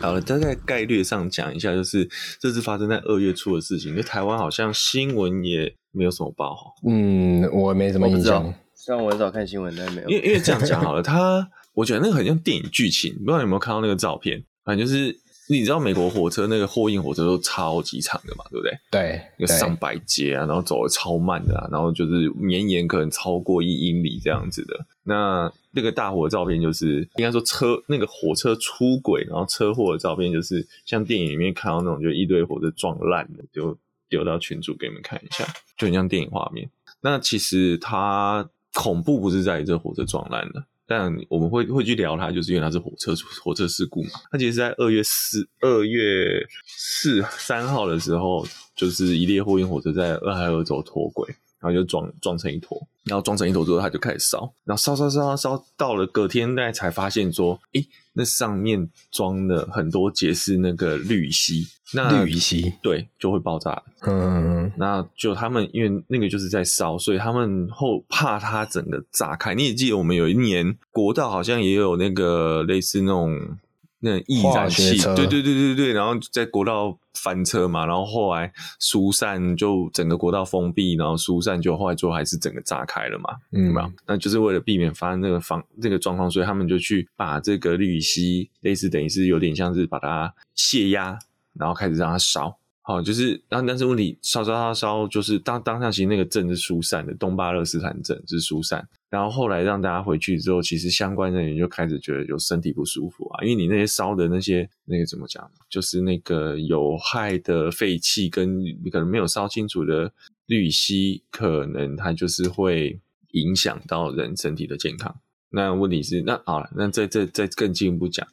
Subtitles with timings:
[0.00, 2.08] 好了，大概概率上讲一下，就是
[2.40, 3.96] 这次发生在二月初的事情。
[3.96, 6.56] 就台湾好像新闻也没有什么报。
[6.86, 8.54] 嗯，我没什么印象。
[8.74, 10.08] 虽然我很少看新闻，但没有。
[10.08, 14.44] 因为因为这样讲好了，他我觉得那个很像电影剧情，不知道你有没有看到那个照片？
[14.64, 15.18] 反正就是。
[15.48, 18.78] 你知道美国火车那个货运火车都超级长的嘛，对不对？
[18.90, 24.86] 对，有上百节啊，然后走的超慢的啊，然后就是绵延可能超过一英里这样子的。
[25.04, 33.76] 那那个大火的照片就是应该说车那个火车出轨，然后车祸的照片就是像电影里面看到那种，就一堆火车撞烂的，就
[34.08, 35.44] 丢到群组给你们看一下，
[35.76, 36.68] 就很像电影画面。
[37.00, 40.64] 那其实它恐怖不是在于这火车撞烂的。
[40.86, 44.10] 但我们会会去聊它，就是因为它是火车火车事故嘛。
[44.30, 51.26] 它其实，在二月四二月四三号的时候，就是一列货运火车在俄亥俄州脱轨，
[51.58, 63.82] 然后就撞撞成一坨，然后撞成一坨之后，它就开始烧，然后烧烧烧烧烧，到了隔天，大家才发现说，诶那上面装了很多节是那个氯乙烯，那氯乙烯对就会爆炸。
[64.00, 69.54] 嗯，那就他们因为那个就是在烧，所以他们后怕它整个炸开。
[69.54, 73.58] 你也记得我们有一年国道好像也有那个类似那种。
[74.06, 83.92] 那易燃气，对对对对对，然后在国道翻车嘛，然后后来疏散，就整个国道封闭，然后疏散，就后来最后还是整个炸开了嘛，嗯，有没有？
[84.06, 91.18] 那就是为了避免发生那个防这个状况，所以他们就去把这个氯乙烯，类似等于是有点像是把它泄压，
[91.54, 92.56] 然后开始让它烧。
[92.88, 98.88] 好，就是，然后但是问题烧烧烧烧，就是当当下其实那个镇是疏散的，东巴勒斯坦镇是疏散。
[99.10, 110.12] 然后后来让大家回去之后，其实相关人员就开始觉得有身体不舒服啊，因为你那些烧的那些那个怎么讲，就是那个有害的废气跟你可能没有烧清楚的
[110.46, 113.00] 氯乙烯，可能它就是会
[113.32, 115.12] 影响到人身体的健康。
[115.50, 118.24] 那问题是，那好了，那再再再更进一步讲，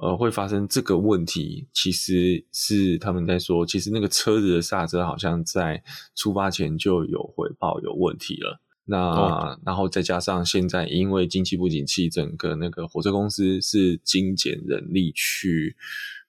[0.00, 5.82] 呃，会发生这个问题，其实是他们在说，其实那个车子的刹车好像在
[6.14, 8.58] 出发前就有回报有问题了。
[8.86, 15.76] 那、哦、然后再加上现在因为经济不景气，整个那个火车公司是精简人力去，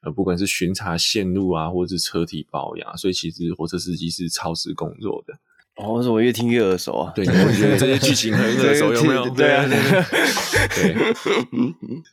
[0.02, 5.34] 呃，不管是巡查线路啊，或者是车体保养，所以其实火车司机是超时工作的。
[5.78, 7.14] 哦，我怎么越听越耳熟啊？
[7.16, 9.30] 对，我觉得这些剧情很耳熟， 有没有？
[9.30, 11.16] 对啊，对，对。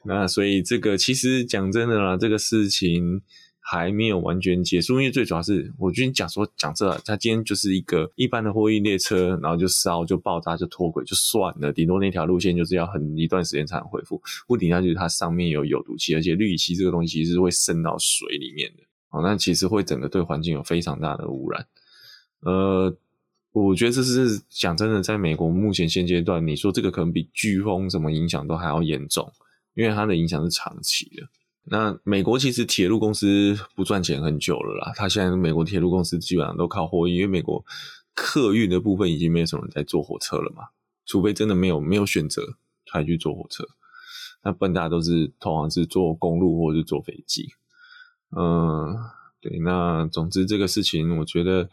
[0.05, 3.21] 那所以这个其实讲真的啦，这个事情
[3.61, 14.23] 还没有完全结束，因为最主要是我今天讲说讲这，他今天就是一个一般的货运列车，然后就烧就爆炸就脱轨就算了，顶多那条路线就是要很一段时间才能恢复。
[14.47, 21.67] 不顶它就是它上面有有毒气，而且氯乙烯这个东西其实是会渗到水里面的，哦，那其实会整个对环境有非常大的污染，
[22.43, 22.97] 呃。
[23.67, 29.33] 我觉得这是讲真的，在美国目前现阶段，你说这个可能比飓风什么影响都还要严重，
[29.75, 31.29] 因为它的影响是长期的。
[31.65, 37.65] 那美国其实铁路公司不赚钱很久了啦，它现在美国铁路公司基本上都靠货运，因为美国
[38.15, 40.65] 客运的部分已经没有什么人在坐火车了嘛，
[41.07, 42.57] 除非真的没有没有选择
[42.91, 43.65] 才去坐火车，
[44.43, 47.49] 那不然大家都是通常是坐公路或者是坐飞机。
[48.37, 48.97] 嗯，
[49.41, 51.71] 对，那总之这个事情，我觉得。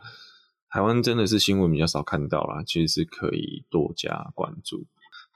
[0.75, 4.83] 台湾真的是新闻比较少看到啦，其实是可以多加关注。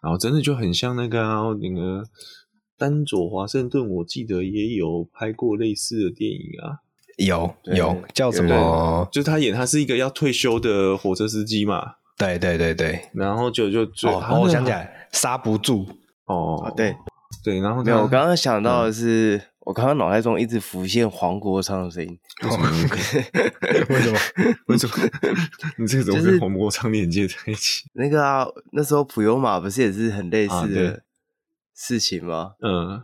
[0.02, 2.04] 然后真的就很像那个、啊、那个
[2.78, 6.84] 丹佐华盛顿，我记得也有拍过类似的电影啊，
[7.16, 9.08] 有有叫什么？
[9.14, 11.94] 就是他演他是一个要退休的火车司机嘛。
[12.18, 15.88] 对对对对，然后就就就、哦，我想起来，刹不住
[16.26, 16.94] 哦，啊、对
[17.46, 19.38] 对，然后没有，我刚刚想到的是。
[19.38, 22.70] 嗯我刚刚脑袋中一直浮现黄国昌的声音，为什么？
[23.90, 24.20] 为什么？
[24.68, 24.94] 为什么？
[25.78, 27.84] 你这个怎么跟黄国昌连接在一起？
[27.84, 31.04] 就是、那个啊，那时候普悠玛不是也是很类似的
[31.76, 32.54] 事情吗？
[32.62, 33.04] 嗯、啊，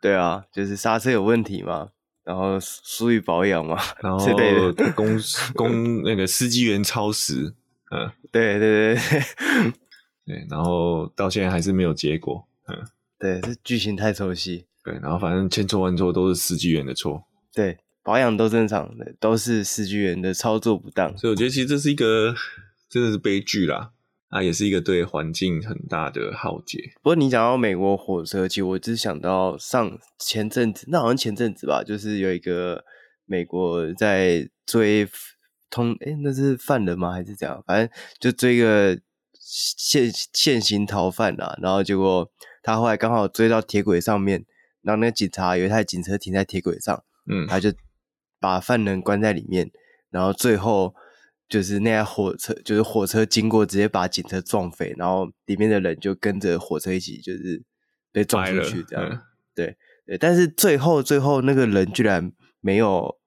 [0.00, 1.90] 对啊，就是刹车有问题嘛，
[2.24, 4.26] 然后疏于保养嘛，然后
[4.96, 5.18] 公
[5.54, 7.54] 公那个司机员超时，
[7.90, 9.22] 嗯，对对对对，
[10.26, 14.66] 对，然后到现在还是没有结果，嗯，对，这剧情太熟悉。
[14.82, 17.22] 对，然后反正千错万错都是司机员的错。
[17.52, 21.14] 对，保养都正常的，都是司机员的操作不当。
[21.18, 22.34] 所以我觉得其实这是一个
[22.88, 23.90] 真的是悲剧啦，
[24.28, 26.92] 啊，也是一个对环境很大的浩劫。
[27.02, 32.82] 不过你讲到美国火车，其实我只想到上前阵子，那好像前阵子吧，就是有一个
[33.26, 35.06] 美国在追
[35.68, 37.12] 通，诶那是犯人吗？
[37.12, 37.62] 还是怎样？
[37.66, 38.98] 反正就追一个
[39.34, 42.30] 现现行逃犯啊，然后结果
[42.62, 44.46] 他后来刚好追到铁轨上面。
[44.82, 47.72] 然后那个警察有一台警车停在铁轨上，嗯，他就
[48.38, 49.70] 把犯人关在里面，
[50.10, 50.94] 然后最后
[51.48, 57.62] 就是那台火车，就是火车经过，直接把警车撞飞，然后里面的人就跟着火车一起就是
[58.12, 59.22] 被撞出去，这样，
[59.54, 63.18] 对，对，但是最后最后那个人居然没有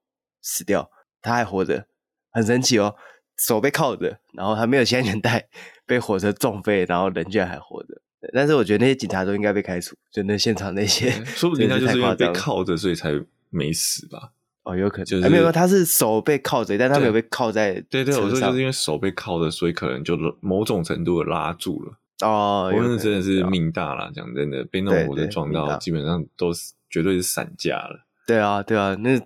[0.41, 0.89] 死掉，
[1.21, 1.88] 他还活着，
[2.31, 2.95] 很神奇哦，
[3.38, 5.47] 手被铐着，然后他没有系安全带
[5.85, 8.01] 被火车撞飞，然后人居然还活着。
[8.31, 13.12] 但是我觉得那些警察都应该被开除，就那现场那些，说不定他就是因为被铐着，所以才
[13.50, 14.31] 没死吧？
[14.64, 17.74] 哦，有可能，就是、没有，他是手被铐着，但他没有被铐在。
[17.90, 21.98] 对对，我说就是因为手被铐着，所以可能就某种程度的拉住了。
[22.25, 28.06] 哦，我们真的是命大了，讲真的，被那种火车撞到，基本上都是绝对是散架了。
[28.25, 29.20] 对啊，对啊，那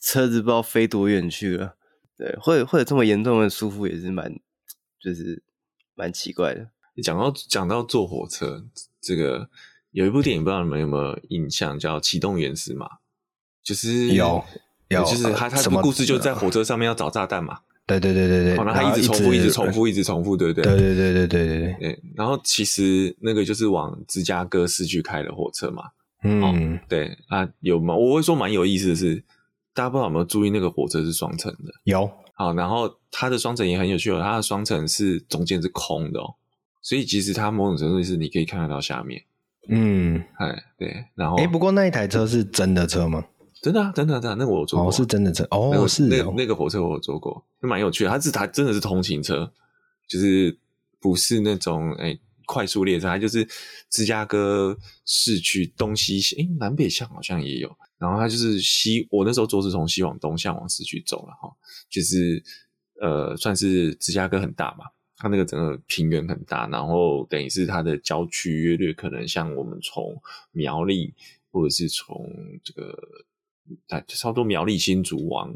[0.00, 1.74] 车子不知道飞多远去了。
[2.16, 4.32] 对，或者或者这么严重的疏忽也是蛮，
[5.00, 5.42] 就是
[5.96, 6.68] 蛮奇怪的。
[7.02, 8.64] 讲到讲到坐火车，
[9.00, 9.48] 这个
[9.90, 12.86] 有一部电影，不知道你们有没有印象，叫《启动原始码》，
[13.62, 14.44] 就是有
[14.88, 17.60] 有，就是他他的故事就在火车上面要找炸弹嘛。
[17.86, 20.62] 对对对对对，然后他一直重复，一直重复，一直重复，对不对？
[20.62, 22.02] 对对对对对对对。
[22.14, 25.84] 然后其实那个就是往芝加哥市区开的火车嘛。
[26.22, 27.94] 嗯，对啊，有吗？
[27.94, 29.24] 我会说蛮有意思的是，
[29.72, 31.72] 大家不知道有没有注意那个火车是双层的？
[31.84, 32.10] 有。
[32.34, 36.34] 好，然后它的双层也很有趣哦，它的双层是中间是空的哦。
[36.88, 39.22] 所以其实它某种程度是你可以看得到下面，
[39.68, 43.26] 嗯，哎，对，然后，哎，不过那一台车是真的车吗？
[43.60, 48.10] 真的啊，真的，真的，那个我坐过，哦，是真的车，哦，那个、是那个、那个火车我有坐过，就蛮有趣的。
[48.10, 49.52] 它是它真的是通勤车，
[50.08, 50.58] 就是
[50.98, 53.46] 不是那种哎快速列车，它就是
[53.90, 54.74] 芝加哥
[55.04, 57.70] 市区东西，哎南北向好像也有。
[57.98, 61.50] 然后它就是西，我那时候坐是从西往东向往市区走了哈，
[61.90, 62.42] 就是
[63.02, 64.86] 呃算是芝加哥很大嘛。
[65.20, 70.16] 它那个整个平原很大，然后等于是它的郊区约略可能像我们从
[70.52, 71.12] 苗栗
[71.50, 72.30] 或者是从
[72.62, 72.96] 这个
[73.88, 75.52] 哎差不多苗栗新竹往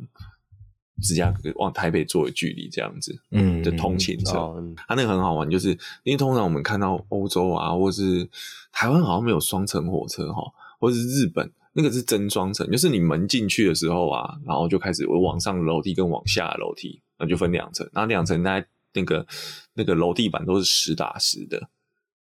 [1.01, 5.71] 芝加哥往台北坐的距离这样子，嗯，的通勤车，嗯、它那个很好玩，就是
[6.03, 8.29] 因为通常我们看到欧洲啊，或是
[8.73, 10.43] 台湾好像没有双层火车哈，
[10.81, 18.67] 或者是日本那个是真双层，就是你门进去的时候啊，然后就开始我往上的楼梯跟往下的楼梯，那就分两层，然后两层大概。
[18.95, 19.27] 那个
[19.75, 21.69] 那个楼地板都是实打实的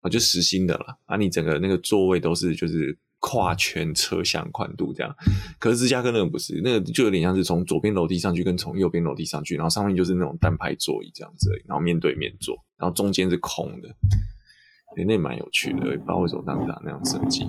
[0.02, 1.18] 啊，就实心的了啊！
[1.18, 5.16] 你整个那个座位都是就是跨全车厢宽度这样，
[5.60, 13.90] 可是芝加哥那个不是，那个就有点像是从左边楼梯上去跟从右边楼梯上去，然后上面就是那种单排座椅这样子，然后面对面坐，然后中间是空的，
[14.98, 17.46] 欸、那蛮有趣的，不知道为什么当时那样设计。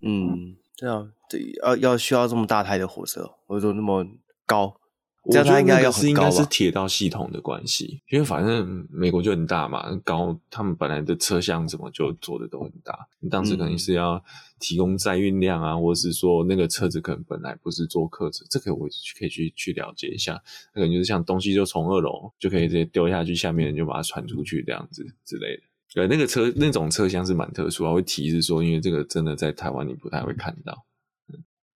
[0.00, 4.06] 嗯，对啊对，要要需要这么大台的火车，或者说那么
[4.46, 4.80] 高。
[5.26, 12.96] 我觉得应该是应该是铁道系统的关系，因为反正美国就很大嘛，高他们本来的车厢怎么就做的都很大，
[13.28, 14.22] 当时肯定是要
[14.60, 18.86] 提供载运量啊，或者是说那个车子可能本来不是做客车，这个我
[19.18, 20.40] 可以去去了解一下，
[20.74, 25.62] 那可能就是像东西就从二楼就可以直接丢下去，下面人就把它传出去这样子之类的。
[25.92, 30.84] 对，那个车那种车厢是蛮特殊，会提示说，因为这个真的在台湾你不太会看到。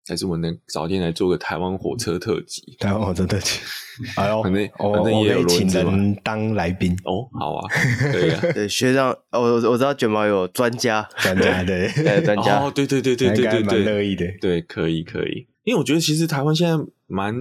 [0.10, 2.76] 还是我能早点来做个台湾火车特辑。
[2.80, 3.60] 台湾火车特辑，
[4.18, 7.68] 哎呦，反正反正也有请人当来宾哦，好啊，
[8.12, 11.88] 对啊，对学长，我我知道卷毛有专家，专家 对，
[12.26, 17.36] 专家哦，对对对对对对对，蛮乐意的，对，可以可以，因为我觉得其实台湾现在蛮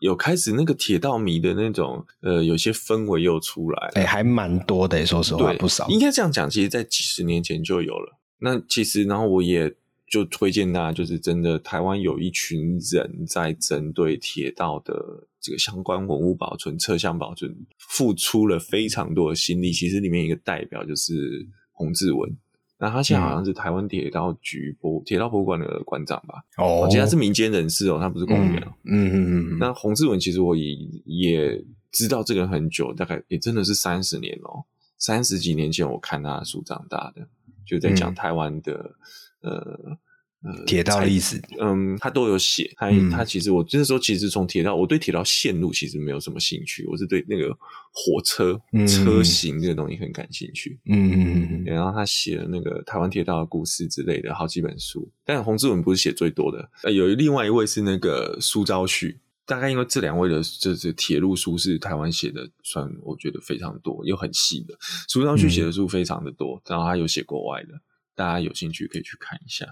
[0.00, 8.18] 有开始那个铁道迷的那种，呃，有些氛围又出来，哎，还蛮多的，说实话不少，应该这样讲，其实，在几十年前就有了。
[8.40, 9.74] 那其实，然后我也。
[10.10, 19.70] 就推荐大家，就是真的，台湾有一群人在针对铁道的这个相关文物保存、车厢保存，付出了非常多的心力。
[19.70, 22.34] 其实里面一个代表就是洪志文，
[22.78, 26.42] 那他现在好像是台湾铁道局博铁道博物馆的馆长吧？
[26.56, 28.62] 哦，其实他是民间人士哦，他不是公务员。
[28.84, 29.58] 嗯嗯嗯嗯。
[29.58, 34.64] 那洪志文其实我也也知道这个人很久，大概也真的是三十年哦，
[34.96, 37.28] 三十几年前我看他的书长大的，
[37.66, 38.72] 就在讲台湾的。
[38.72, 38.92] 嗯
[39.40, 39.96] 呃
[40.44, 42.72] 呃，铁道历史，嗯，他都有写。
[42.76, 47.52] 他、嗯、他其实我那时候其实从铁道，我对铁道线路其实没有什么兴趣，我是对那个
[47.92, 50.78] 火车、嗯、车型这个东西很感兴趣。
[50.86, 51.64] 嗯嗯嗯。
[51.64, 56.70] 然后他写了那个台湾铁道的故事之类的好几本书，但洪志文不是写最多的。
[56.84, 64.76] 呃，有另外一位是那个苏昭旭，大概因为这两位的这这铁路书是台湾写的，算我觉得非常多又很细的。
[65.08, 67.70] 苏昭旭写的书非常的多，嗯、然后他有写国外的。
[68.14, 69.66] 大家有兴趣可以去看一下。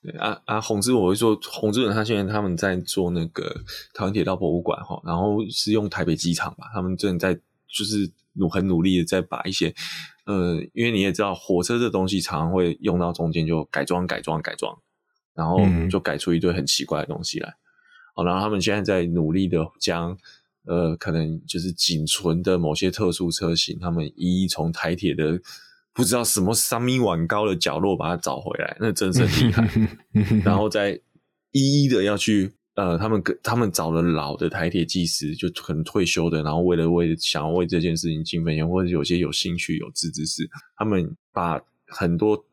[0.00, 3.52] 对啊啊，洪志，我会说洪志文，他现在他们在做那个
[3.92, 9.74] 台湾铁道博物馆哈，然后是用台北机场吧，他们正在就是努很努力的在把一些
[10.24, 14.78] 呃，因为你也知道火车这东西常常会用到中间就改装改装改装，
[15.34, 15.58] 然后
[15.90, 17.56] 就改出一堆很奇怪的东西来。
[18.14, 20.16] 好，然后他们现在在努力的将
[20.64, 25.40] 呃，可能就是仅存的某些特殊车型，他们一一从台铁的。
[25.98, 29.68] 不知道什么三米碗高的角落把它找回来，那真是厉害。
[30.46, 30.92] 然后再
[31.50, 32.52] 一一的要去。
[32.74, 42.44] 呃，他们跟他们找了老的台铁技师，就可能退休的，然后为了为想要为这件事情尽分力，或者有些有兴趣有志之士，他们把很多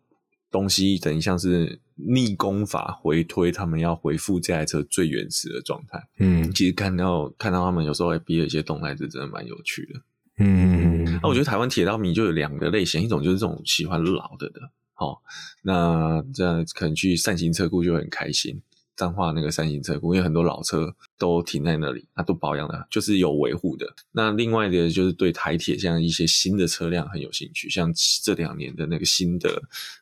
[0.50, 6.04] 东西等于像是逆功法回推，他们要回复这台车最原始的状态。
[6.18, 10.02] 嗯，其实看到看到他们有时候会逼了一些动态，是真的蛮有趣的。
[10.40, 10.85] 嗯，
[11.25, 14.62] 那我觉得台湾铁道迷就有两个类型，一种就是这种喜欢老的的，
[14.94, 15.22] 好，
[15.63, 18.62] 那这样可能去扇形车库就很开心。
[18.96, 23.86] 彰化那个三型车库，因为很多老车都停在那里，它都保养的，就是有维护的。
[24.13, 27.91] 那另外的，就是对台铁像一些新的车辆很有兴趣，像
[28.24, 29.62] 这两年的那个新的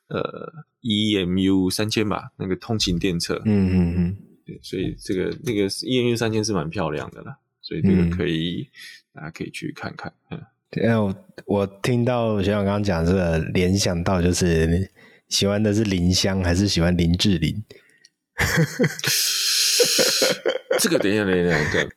[0.10, 0.48] 呃
[0.84, 10.14] EMU 三千吧，那个通勤电车，嗯嗯嗯，对，所以这个那个 EMU 三千是蛮漂亮的啦，所以这个可以、嗯、大家可以去看看。
[10.30, 10.40] 嗯，
[10.74, 11.16] 对，我
[11.46, 14.90] 我听到学长刚刚讲这个，联想到就是
[15.30, 17.64] 喜欢的是林香还是喜欢林志玲？
[20.80, 21.88] 这个等一下，等一下，两个，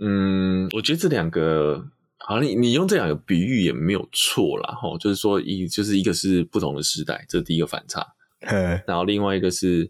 [0.00, 1.86] 嗯，我觉得这两个，
[2.18, 8.04] 好，你你用这两个比喻也没有错啦，哈，就是说一就是一个是不同的时代，这是第一个反差，
[8.40, 9.88] 嗯，然后另外一个是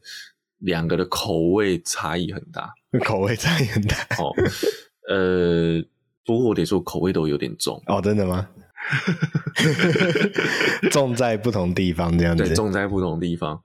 [0.59, 4.35] 两个的口味差异很大，口味差异很大，哦，
[5.09, 5.83] 呃，
[6.25, 8.49] 不过我得说口味都有点重，哦，真的吗？
[10.91, 13.61] 重在不同地方，这样子，对，重在不同地方。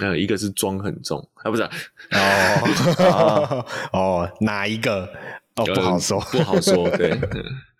[0.00, 1.70] 呃，一个是妆很重啊，不是、啊、
[3.92, 5.04] 哦哦，哪一个
[5.56, 7.10] 哦不好说，不好说，对，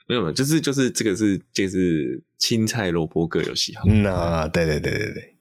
[0.09, 5.37] 没有没有，就是就是这个是就是青菜萝卜各有喜好，嗯啊，对对对对对，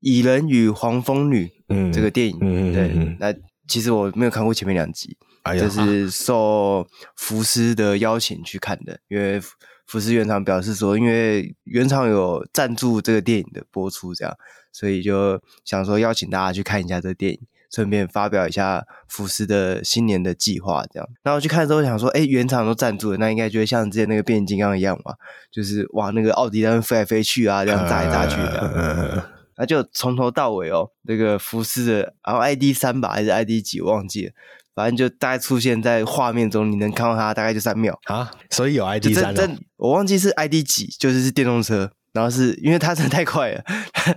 [0.00, 3.34] 蚁人与黄蜂女，嗯，这个电影，嗯对，嗯那
[3.66, 5.16] 其实我没有看过前面两集，
[5.54, 9.40] 就是受福斯的邀请去看的，因为。
[9.88, 14.36] 福斯原厂表示说，因为原厂有赞助这个电影的播出，这样，
[14.72, 21.08] 所以就想说邀请大家去看一下这个电影，顺便发表一下福斯的新年的计划，这样。
[21.22, 25.14] 然后去看的时候想说，哎，原厂都赞助了，那应该就会像之前那个变形金刚一样嘛，
[25.52, 28.72] 就是哇，那个奥迪在那飞来飞去啊，这样炸来炸去的。
[28.74, 29.22] 嗯，
[29.56, 34.32] 那就从头到尾哦，那个福斯的，然后 ID 三吧还是 ID 几，忘记了。
[34.76, 39.48] 反正就大概出现在画面中，你能看到它大概就三秒啊，所以有 ID 三了。
[39.78, 43.62] 我忘记是 ID 几，就是是电动车，然后是因为它真的太快了，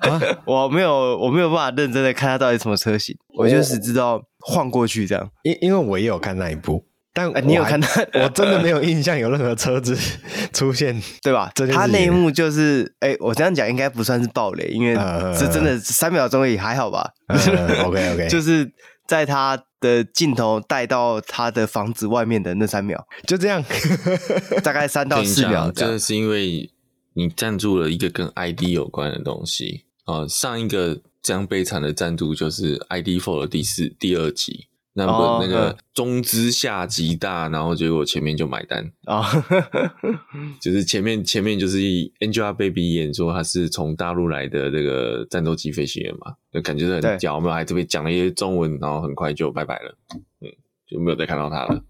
[0.01, 5.29] 啊、 我没有我没有办法认真的看它到底什么车型，我就只知道晃过去这样。
[5.43, 7.87] 因因为我也有看那一部，但你有看到？
[8.15, 9.97] 我真的没有印象有任何车子
[10.51, 11.49] 出现， 对吧？
[11.73, 14.93] 它那一幕就是，哎、欸，我这样讲应该不算是暴雷，因为
[15.37, 17.11] 这真的三秒钟也还好吧。
[17.27, 18.69] 嗯、OK OK，就是。
[19.09, 23.63] 在他的镜头带到他的房子外面的那三秒，就这样，
[24.63, 25.71] 大概三到四秒。
[25.71, 26.69] 真的是因为
[27.13, 30.27] 你赞助了一个跟 ID 有关的东西啊。
[30.27, 34.67] 上一个这样悲惨的赞助就是 ID FOR 的第四第二集。
[35.05, 39.23] 那本那个中之下极大，然后结果前面就买单啊，
[40.59, 41.77] 就是前面前面就是
[42.19, 49.97] Angelababy 演说他是从大陆来的这个战斗机飞行员嘛，就感觉很屌，我们还特别讲了一些中文，然后很快就拜拜了，
[50.41, 50.51] 嗯，
[50.87, 51.81] 就没有再看到他了。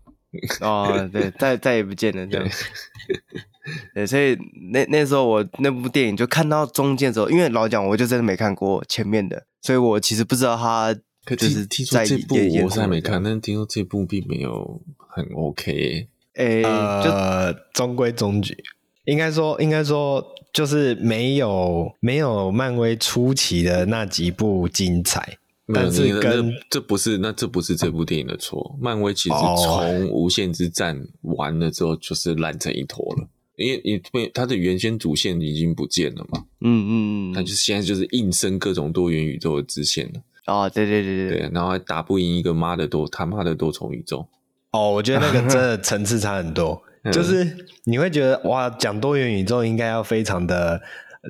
[0.62, 2.48] 哦， 对，再再也不见了，这样。
[3.94, 4.38] 对，所以
[4.72, 10.96] 那那时候我那部电影就看到中间的时候，因为老讲我就真的没看过前面的，所以我其实不知道他。
[11.26, 16.64] 可是听说这部我是还没看，但是听说这部并没有很 OK，欸。
[16.64, 18.58] 呃，中规中矩，
[19.06, 25.38] 应该说，应该说就是没有没有漫威初期的那几部精彩。
[25.72, 36.44] 但是跟这不是那这不是这部电影的错，漫威其实从无限之战完了之后就是烂成一坨了，因为因为它的原先主线已经不见了嘛。
[36.62, 40.20] 嗯嗯嗯，它就是现在就是硬生各种多元宇宙的支线了。
[40.50, 44.28] 哦，对对对对对，然后还打不赢一个妈的多他妈的多重宇宙。
[44.72, 50.82] 哦，我觉得那个真的 层次差很多，就是你会觉得哇，讲多元宇宙应该要非常的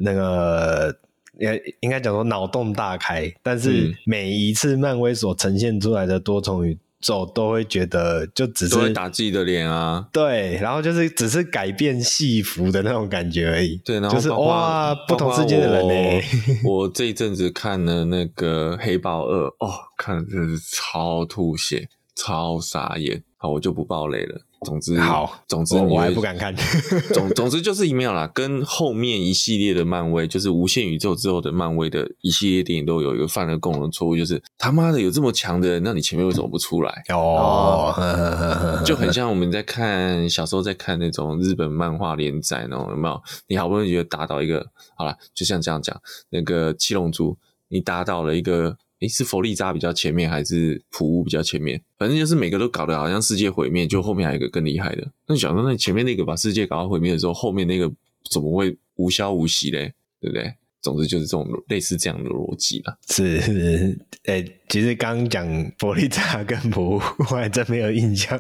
[0.03, 0.93] 那个，
[1.39, 7.09] 应应该讲说脑洞大开，但是每一次漫威所呈现出来的多重宇宙。
[7.09, 13.77] 走都会觉得就只是会打自己的脸啊，对，然后就是只是改变戏服的那种感觉而已。
[13.83, 16.21] 对，然后就是哇，不同世界的人呢。
[16.63, 23.23] 我 这一阵子看了那个黑豹二，哦，看的真是超吐血、超傻眼。
[23.37, 24.41] 好，我就不爆雷了。
[24.65, 26.53] 总之好，总之我还不敢看。
[27.13, 37.03] 总总之就是没有啦，跟后面一系列的漫威，就是无限宇宙之后的漫威的一系列电影都有一个犯了共同错误，就是他妈的有这么强的人，那你前面为什么不出来？
[37.09, 43.21] 哦，就很像我们在看小时候在看那种日本漫画连载那种，有没有？
[43.47, 44.65] 你好不容易觉得打倒一个，
[44.97, 45.99] 好了，就像这样讲，
[46.29, 47.37] 那个七龙珠，
[47.69, 48.77] 你打倒了一个。
[48.99, 51.81] 诶，是佛利扎比较前面，还是普乌比较前面？
[51.97, 55.07] 反正就是每个都搞得好像世界毁灭，就后面还有一个更厉害的。
[55.27, 57.91] 那你想说，那前面那个把世界搞到毁灭的时候，后面那个
[58.29, 59.93] 怎么会无消无息嘞？
[60.19, 60.53] 对不对？
[60.81, 62.97] 总之就是这种类似这样的逻辑啦。
[63.09, 68.39] 是，诶，其实刚刚讲佛利扎跟普乌，我还真没有印象。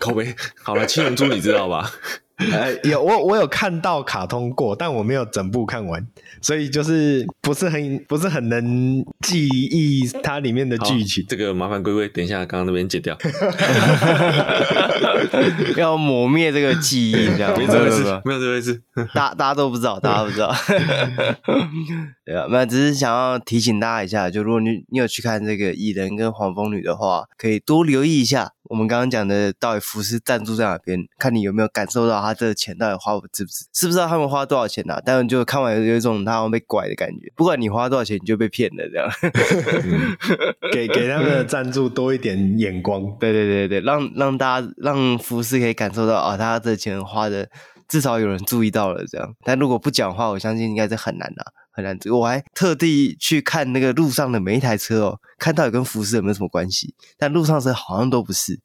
[0.00, 1.90] 口碑好了，七龙珠你知道吧？
[2.36, 6.04] 呃，有我我有看到卡通过，但我没有整部看完，
[6.42, 11.24] 所以就是不是很不是很能记忆它里面的剧情。
[11.28, 13.16] 这个麻烦龟龟等一下刚刚那边剪掉，
[15.76, 18.82] 要抹灭这个记忆，这样没这回事，没有这回事，
[19.14, 20.52] 大家大家都不知道，大家都不知道。
[22.26, 28.53] 对啊，那只是想要提醒大家一下，就如果你你有去看这个蚁人跟黄蜂女的话，可以多留意一下。
[28.64, 31.06] 我们刚刚讲的到底服饰赞助在哪边？
[31.18, 33.66] 看你有没有感受到他这个钱到底花不值不值？
[33.72, 35.00] 知不知道他们花多少钱啊？
[35.04, 37.30] 但是就看完有一种他好像被拐的感觉。
[37.36, 39.08] 不管你花多少钱，你就被骗了这样。
[39.84, 40.16] 嗯、
[40.72, 47.48] 给给他们的赞助多一点眼光， 对对对对，让让大家让服饰可以感受到啊，他的钱花的
[47.86, 49.34] 至少有人注意到了这样。
[49.44, 51.52] 但如果不讲话，我相信应该是很难的、啊。
[51.74, 56.94] 很难，我还特地去看那个路上的每一台车哦，看到底跟福斯有没有什么关系？
[57.18, 58.60] 但路上车好像都不是，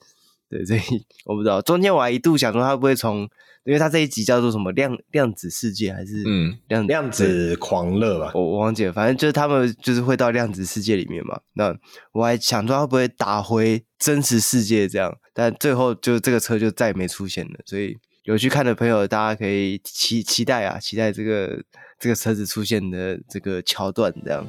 [0.48, 0.82] 对，所以
[1.26, 1.60] 我不知道。
[1.62, 3.22] 中间我还一度想说，他会不会从，
[3.64, 8.32] 因为他这一集叫做什么量量子世界，还是嗯量量子狂热吧？
[8.36, 11.40] 我我忘记了，反正就是他们就是会到量子世界里面嘛。
[11.54, 11.76] 那
[12.12, 15.18] 我还想说，他会不会打回真实世界这样？
[15.34, 17.60] 但最后就这个车就再也没出现了。
[17.66, 17.98] 所以
[18.30, 21.64] 有去看的朋友，大家可以期期待啊，期待这个。
[21.98, 24.48] 这个车子出现的这个桥段，这样。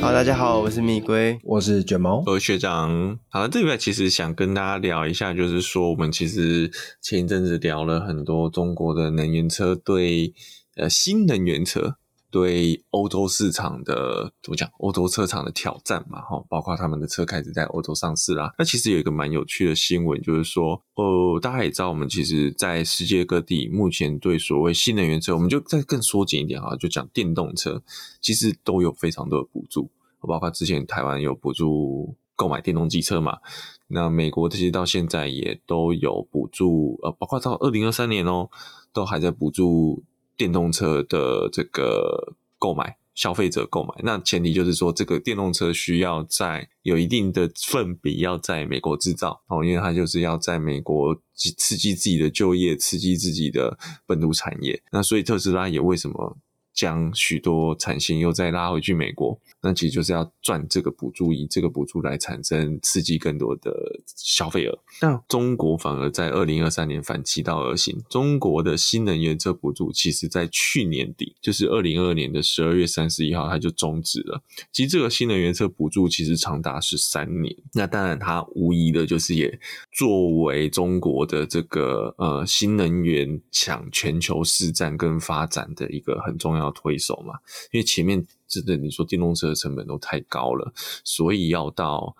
[0.00, 3.18] 好，大家好，我是蜜龟，我是卷毛，我是学长。
[3.28, 6.70] 好了，这里边其实想跟大家聊一下，就是说我们其实
[7.02, 10.32] 前一阵子聊了很多中国的能源车对
[10.76, 11.96] 呃新能源车。
[12.32, 14.66] 对欧洲市场的怎么讲？
[14.78, 18.54] 欧洲车厂的挑战嘛，哈，包括他们的车开始在欧洲上市啦。
[18.58, 27.82] 那其实有一个蛮有趣的新闻，就是说，哦，大家也知道，我们其实，在世界各地目前对所谓新能源车，我们就再更缩紧一点哈，就讲电动车，
[28.22, 29.90] 其实都有非常多的补助，
[30.20, 33.40] 包括之前台湾有补助购买电动机车嘛，
[33.88, 38.48] 那美国这些到现在也都有补助，呃，包括到二零二三年哦，
[38.94, 40.02] 都还在补助。
[40.36, 54.82] 电动车的这个购买，消费者购买，那前提就是说，这个电动车需要在有一定的份比要在美国制造哦，因为它就是要在美国刺激自己的就业，刺激自己的本土产业。
[54.92, 56.38] 那所以特斯拉也为什么
[56.74, 59.38] 将许多产线又再拉回去美国？
[59.60, 63.72] 那其实就是要赚这个补助，以这个补助来产生刺激更多的
[64.16, 64.78] 消费额。
[65.00, 74.42] 那中国反而在二零二三年反其道而行，中国的新能源车补助，其实在去年底，就是二零二二年的十二月三十一号，它就终止了。
[74.72, 77.54] 其实这个新能源车补助其实长达十三年。
[77.74, 79.58] 那当然，它无疑的就是也
[79.92, 87.40] 作为中国的这个呃新能源抢全球市占跟发展的一个很重要要推手嘛，
[87.72, 88.26] 因为前面。
[88.52, 92.14] 真的，你说电动车的成本都太高了，所以要到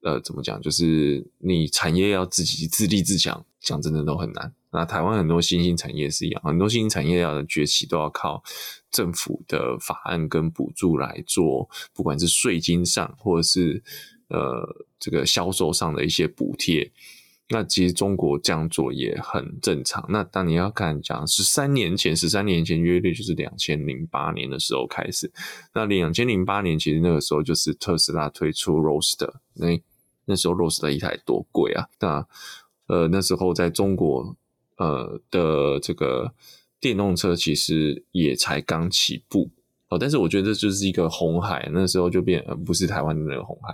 [0.00, 0.58] 呃，怎么讲？
[0.62, 4.54] 就是你产业要自己自立自强，讲真的都很难。
[4.70, 8.42] 那台湾很多新兴产业是一样，很多新兴产业要的崛起都要靠
[8.90, 13.82] 政府的法案跟补助来做，不管是税金上，或者是
[14.28, 16.90] 呃这个销售上的一些补贴。
[17.48, 20.04] 那其实中国这样做也很正常。
[20.08, 25.30] 那当你要看讲十三年前，十三年前约略就是两千零八年的时候开始。
[25.72, 29.80] 那两千零八年其实那个时候就是特斯拉推出 Roaster 那
[30.24, 31.86] 那时候 Roaster 一台多贵啊！
[32.00, 32.26] 那
[32.88, 34.36] 呃那时候在中国
[34.78, 36.34] 呃的这个
[36.80, 39.48] 电动车其实也才刚起步
[39.88, 39.96] 哦。
[39.96, 43.72] 但是我觉得这就是一个红海，那时候就变不是台湾的那个红海，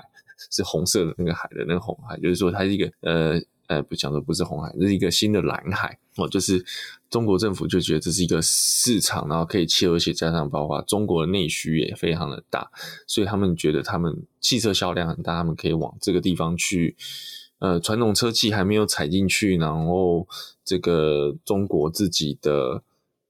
[0.51, 3.41] 是红色的那个海的那个红海，就是说它是一个呃。
[3.67, 6.29] 呃，不讲的不是红海，这是一个新的蓝海哦。
[6.29, 6.65] 就是
[7.11, 12.71] 中国政府就觉得这是一个市场，然后可以切，而且加上包括中国的内需也非常的大，
[13.07, 16.97] 所以他们觉得他们汽车销量很大，他们可以往这个地方去。
[17.59, 20.27] 呃，传统车企还没有踩进去，然后
[20.65, 22.83] 这个中国自己的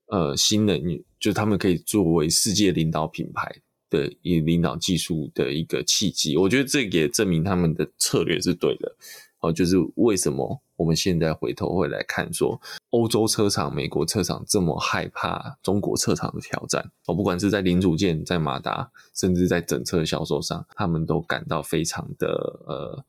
[0.07, 3.55] 呃新能源，就他们可以作为世界领导品牌
[3.90, 6.35] 的一领导技术的一个契机。
[6.38, 8.97] 我觉得这也证明他们的策略是对的。
[9.42, 16.92] 哦，就是为什么我们现在回头会来看说，欧洲车厂、美国车厂这么害怕中国车厂的挑战？
[17.07, 22.28] 哦，不管是在零组件、在马达，甚至在整车销售上，他们都感到非常的
[22.68, 23.05] 呃，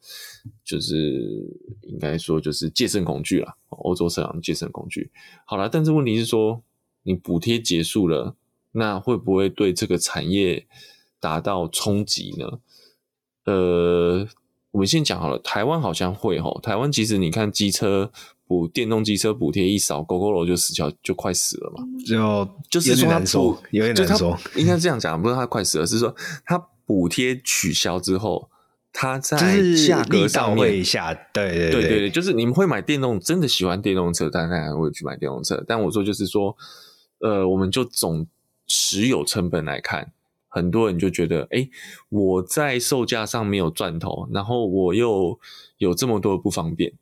[0.65, 1.47] 就是
[1.83, 3.55] 应该说就是戒慎恐惧了。
[3.69, 5.11] 欧洲车厂戒慎恐惧。
[5.45, 6.63] 好了，但是问题是说，
[7.03, 8.35] 你补贴结束了，
[8.71, 10.65] 那会不会对这个产业
[11.19, 12.59] 达到冲击呢？
[13.45, 14.27] 呃。
[14.73, 18.11] 我们先讲好了，台湾好像会吼，台湾其实你看机车
[18.47, 21.83] 补电动机车补贴一扫，Gogoro 就死翘，就快死了嘛。
[22.03, 26.57] 就就是说他补，有点难说，应该这样讲，不是他快死了，是说他
[26.87, 28.49] 补贴取消之后，
[28.91, 29.37] 他在
[29.87, 35.63] 价格上面一下，对对对对对，就是你们会买电动，真的喜欢电动车，当然会去买电动车。
[35.67, 36.57] 但我说就是说，
[37.19, 38.25] 呃，我们就总
[38.65, 40.11] 持有成本来看。
[40.53, 41.69] 很多人就觉得，哎、欸，
[42.09, 45.39] 我在售价上没有赚头，然后我又
[45.79, 46.93] 有这么多的不方便，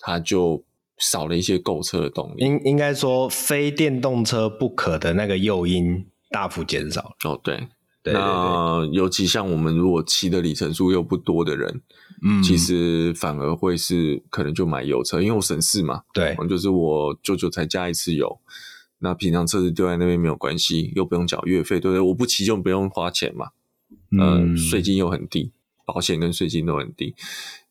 [0.00, 0.64] 他就
[0.98, 2.44] 少了一些购车的动力。
[2.44, 7.14] 应应该说，非电动车不可的那个诱因大幅减少。
[7.24, 7.54] 哦，对，
[8.02, 11.80] 对对对，那尤其像我们如果骑的里程数又不多的人，
[12.24, 16.02] 嗯，其实反而会是可能就买油车，因为我省事嘛。
[16.12, 18.40] 对，就是我舅舅才加一次油。
[18.98, 22.00] 那平常车子丢在那边没有关系，又不用缴月费，对不对？
[22.00, 23.50] 我不骑就不用花钱嘛，
[24.10, 25.52] 嗯、呃，税金又很低，
[25.84, 27.14] 保险跟税金都很低。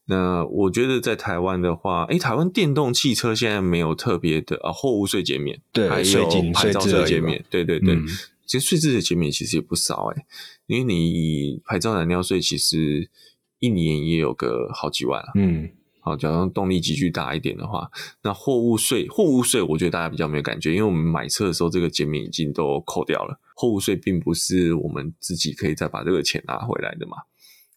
[0.05, 8.05] 那我觉得在台湾的话，诶，台湾电动汽车现在没有特别的啊，货物税减免，对，还有牌照税减免，对对对，嗯、
[8.45, 10.25] 其实税制的减免其实也不少诶，
[10.67, 13.09] 因为你牌照燃料税其实
[13.57, 15.69] 一年也有个好几万啊，嗯。
[16.05, 17.89] 好，假如动力级距大一点的话，
[18.21, 23.39] 那货物税，货物税，我觉得大家比较没有感觉，因为我们买车的时候，这个减免已经都扣掉了。
[23.55, 27.17] 货物税并不是我们自己可以再把这个钱拿回来的嘛，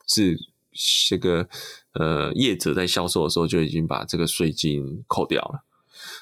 [0.06, 0.38] 是
[1.08, 1.48] 这个
[1.94, 5.64] 呃业者在销售的时候就已经把这个税金扣掉了。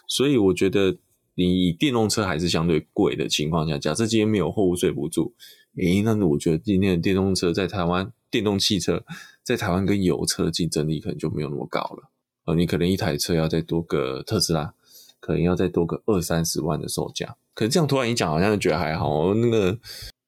[0.06, 0.96] 所以我觉得，
[1.34, 5.34] 你以电动车还是相对贵的情况下，假设今天没有货物税补助，
[5.76, 9.04] 诶，那我觉得今天的电动车在台湾，电动汽车。
[9.46, 12.10] 在台湾跟油车竞争力可能就没有那么高了，
[12.46, 14.74] 呃，你可能一台车要再多个特斯拉，
[15.20, 17.36] 可能要再多个二三十万的售价。
[17.54, 19.78] 可是这样突然一讲，好像就觉得还好，那个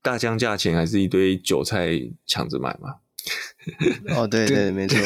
[0.04, 2.94] 大降价钱还是一堆韭菜抢着买嘛。
[4.14, 4.96] 哦，对 对，没错，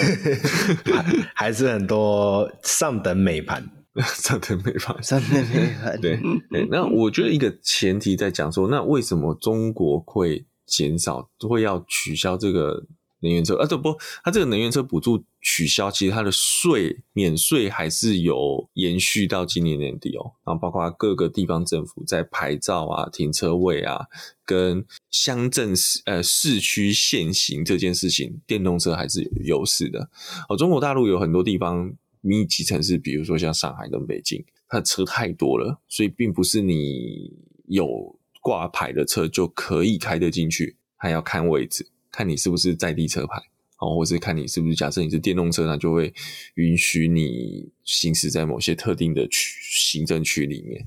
[0.92, 1.02] 还
[1.34, 5.98] 还是很多上等美盘， 上等美盘，上等美盘。
[6.02, 6.20] 对
[6.50, 12.84] 对，那我觉得一个前提在讲说，那为什么中国会减少，会要取消这个？
[13.22, 13.96] 能源车啊，对不？
[14.22, 20.32] 它这个能源车补助取消，其实它的税免税还是有延续到今年年底哦。
[20.44, 24.06] 然后包括各个地方政府在牌照啊、停车位啊、
[24.44, 30.10] 跟乡镇市呃市区限行这件事情，电动车还是有优势的。
[30.48, 37.32] 哦，中国大陆有很多地方密集城市，比如说像上海跟北京，它的车太多了，所以并不是你
[37.66, 41.86] 有挂牌的车就可以开得进去，还要看位置。
[42.12, 43.42] 看你是不是在地车牌，
[43.78, 46.12] 哦，或是看你是不是假设你是电动车，那就会
[46.54, 50.84] 允许你行驶在某些特定的区行政区里面。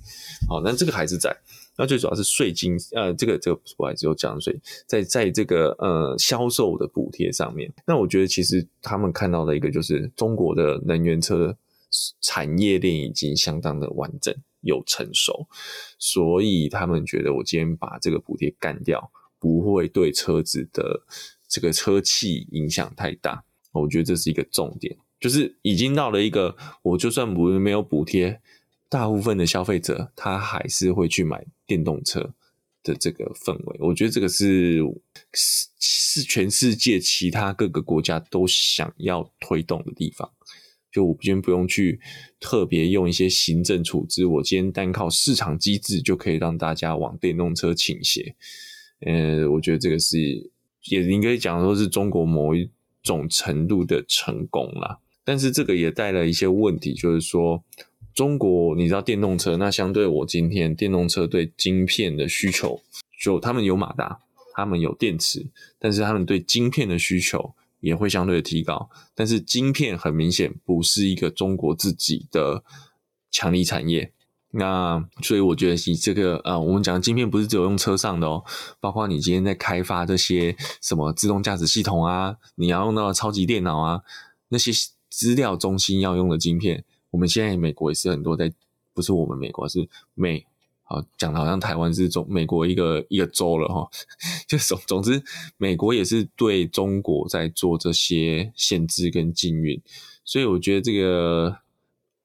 [0.47, 1.35] 好，那这个还是在，
[1.77, 7.73] 那最主要是税金，呃，这个这个我还只有讲税，在在这个呃销售的补贴上面。
[7.87, 11.57] 那我觉得其实他们看到的一个就是中国的能源车
[12.21, 15.47] 产业链已经相当的完整又成熟，
[15.97, 19.11] 所以他们觉得我今天把这个补贴干掉。
[19.45, 21.05] 不会对车子的
[21.47, 28.41] 这个车气影响太大，我觉得这是一个重点，就是已经到了一个，我就算不没有补贴，
[28.89, 32.33] 大部分的消费者他还是会去买电动车
[32.81, 34.79] 的这个氛围，我觉得这个是
[35.33, 40.27] 是是全世界其他各个国家都想要推动的地方，
[40.91, 41.99] 就我今天不用去
[42.39, 48.35] 特别用一些行政处置，我今天单靠市场机制就可以让大家往电动车倾斜。
[49.01, 50.17] 呃，我觉得这个是
[50.85, 52.69] 也应该讲说是中国某一
[53.03, 54.99] 种程度的成功啦。
[55.23, 57.63] 但是这个也带来一些问题，就是说
[58.13, 62.81] 中国你知道电动车，那相对我今天电动车对晶片的需求，
[63.21, 64.19] 就他们有马达，
[64.53, 65.47] 他们有电池，
[65.79, 68.89] 但是他们对晶片的需求也会相对的提高。
[69.13, 72.63] 但是晶片很明显不是一个中国自己的
[73.31, 74.11] 强力产业。
[74.57, 78.41] 那所以我觉得你这个呃，我们讲的晶片不是只有用车上的哦，
[78.79, 84.01] 包括你今天在开发这些什么自动驾驶系统啊，你要用到超级电脑啊，
[84.47, 84.71] 那些
[85.09, 88.53] 资料中心要用的晶片，我们现在美国也是很多在，
[88.93, 90.45] 不是我们美国是美
[90.83, 93.89] 好，讲的好像台湾是中美国一个一个州了哈，
[94.47, 95.21] 就总总之，
[95.57, 99.81] 美国也是对中国在做这些限制跟禁运，
[100.23, 101.57] 所以我觉得这个，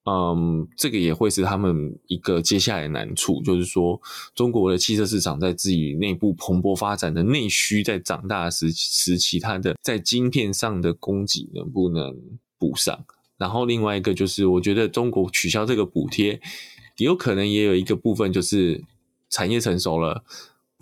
[0.05, 4.01] 嗯，这个也会是他们一个接下来的难处，就是说
[4.33, 12.15] 中国的汽车市场在自己内部蓬勃发展的内需在长大的时时期，它的在晶片上的供给能不能
[12.57, 13.05] 补上？
[13.37, 16.41] 然后另外一个就是，我觉得中国取消这个补贴。
[16.97, 18.83] 有可能也有一个部分，就是
[19.27, 20.23] 产业成熟了，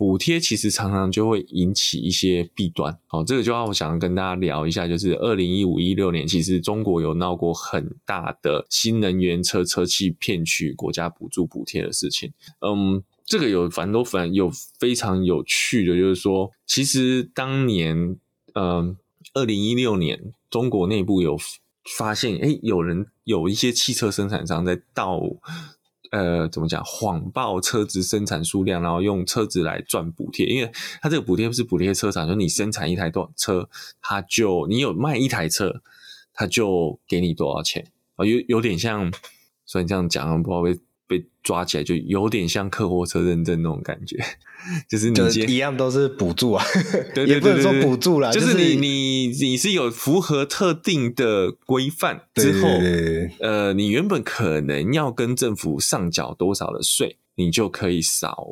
[0.00, 2.98] 补贴其实常常就会引起一些弊端。
[3.10, 12.32] 哦，这个就让我想跟大家聊一下，就是二零一五一六年，其实中国有闹过很大的新能源车车企骗取国家补助补贴的事情。
[12.66, 18.16] 嗯，这个有反正都反有非常有趣的，就是说，其实当年，
[18.54, 18.96] 嗯，
[19.34, 21.36] 二零一六年，中国内部有
[21.98, 25.20] 发现，诶，有人有一些汽车生产商在盗。
[26.10, 26.82] 呃，怎么讲？
[26.84, 30.70] 谎报车子生产数量，然后用车子来赚补贴，因为
[31.00, 33.68] 它这个补贴不是补贴车厂，就是你生产一台多少车，
[34.02, 35.82] 他就你有卖一台车，
[36.34, 38.24] 他就给你多少钱啊？
[38.24, 39.12] 有有点像，
[39.64, 40.80] 所以这样讲，不知道会。
[41.10, 44.16] 被抓起来就有点像客货车认证那种感觉，
[44.88, 45.18] 就是你
[45.52, 46.64] 一样都是补助啊，
[47.12, 52.68] 对对对对对，也不能说补助啦，就是你你你是有符合特定的规范之后，
[53.40, 58.46] 呃，你原本可能要跟政府上缴多少的税，你就可以少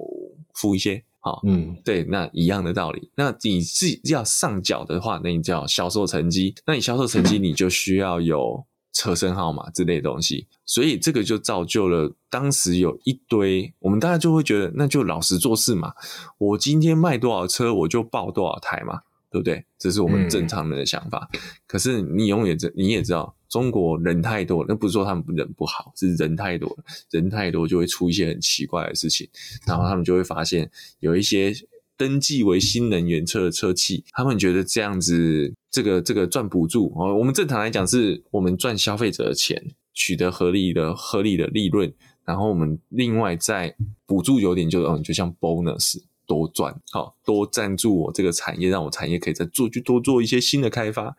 [0.53, 8.67] 付一些，好，嗯，对，那一样的道理，那你是要上缴的话，那你叫销售成绩，那你销售成绩你就需要有。
[8.99, 15.93] 车身号码之类的东西，所以这个就造就了当时有一堆我们大家就会觉得，那就老实做事嘛。
[16.37, 19.65] 我今天卖多少车，我就报多少台嘛，对不对？
[19.79, 21.31] 这是我们正常人的想法。
[21.33, 29.29] 嗯、可是你永远知你也知道，中国人太多了，那不是说他们人不好，是人太多了，人太多就会出一些很奇怪的事情，
[29.65, 31.55] 然后他们就会发现有一些。
[31.99, 39.61] 登记为新能源车的车企，他们觉得这样子，这个这个赚补助哦，我们正常来讲是我们赚消费者的钱，
[39.93, 41.93] 取得合理的合理的利润，
[42.25, 43.75] 然后我们另外再
[44.07, 46.01] 补助有点就嗯，就像 bonus。
[46.29, 51.17] 多赚好，多赞助我这个产业，让我产业可以再做，去多做一些新的开发。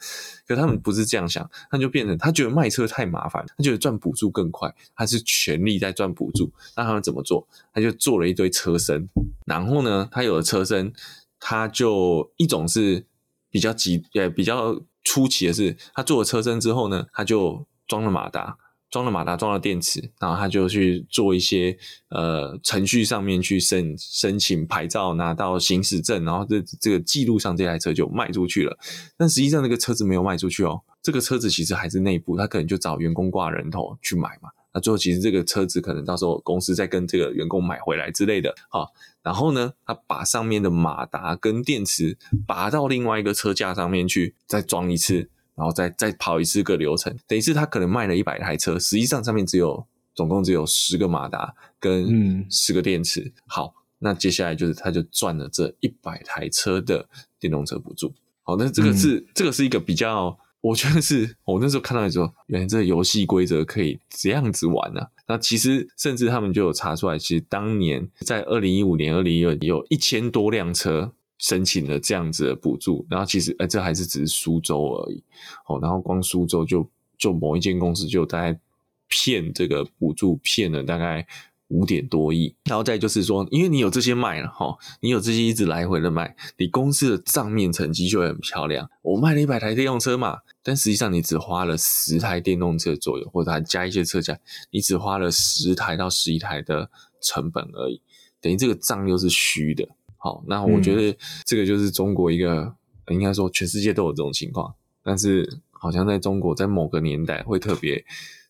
[0.48, 6.52] 可他们不是这样想，他就变成他觉得卖车太麻烦，他觉得赚补助更快，他是全力在赚补助。
[6.78, 7.45] 那他们怎么做？
[7.74, 9.10] 他就做了一堆车身，
[9.45, 10.93] 然后呢，他有了车身，
[11.39, 13.04] 他就一种是
[13.50, 18.58] 比较急，也比较初期的是，他做了车身之后呢，他就装了马达。
[18.89, 21.78] 装了马达，装了电池，然后他就去做一些
[22.10, 28.78] 呃程序上面去申申请牌照，拿到行驶证，然后这这个记录上这台车就卖出去了。
[29.15, 34.49] 但实际上那个车子没有卖出去哦，这个车子其实还是内部，他可能就找员工挂人头去买嘛。
[34.71, 38.54] 那最后其实这个车子可能到时候公司再跟这个员工买回来之类的。
[38.69, 38.88] 好，
[39.23, 45.30] 然后呢，他把上面的马达跟电池拔到另外一个车架上面去，再装一次。
[45.60, 53.19] 然后再再跑一次个流程，等于是他可能卖了一百台车，实际上上面只有总共只有十个马达跟十个电池。
[53.19, 57.10] 嗯、好，那接下来就是他就赚了这一百台车的
[57.41, 58.13] 电动车补助。
[58.43, 65.08] 好，那这个是、嗯、这个是一个比较，我觉得是我那时候看到的时候，原来这个游戏规则可以这样子玩呢、啊。
[65.28, 71.12] 那其实甚至他们就有查出来，其实当年在二零一五年、二零一二年有一千多辆车。
[71.39, 75.23] 申请了这样子的补助，然后其实，哎，这还是只是苏州而已，
[75.67, 78.60] 哦，然后光苏州就就某一间公司就大概
[79.08, 81.25] 骗这个补助骗了大概
[81.69, 88.89] 五点多亿，然后再就是说，因为你有这些卖了，哈，你有这些一直来回的卖，你公司的账面成绩就会很漂亮。
[89.02, 94.38] 我卖了一百台电动车嘛，但实际上你只花了十台电动车左右，或者还加一些车价，
[94.71, 96.89] 你只花了十台到十一台的
[97.21, 98.02] 成本而已，
[98.41, 99.88] 等于这个账又是虚的。
[100.21, 108.03] 好，那我觉得这个就是中国一个，嗯、应该说全世界都有这种情况，但是好像在中国在某个年代会特别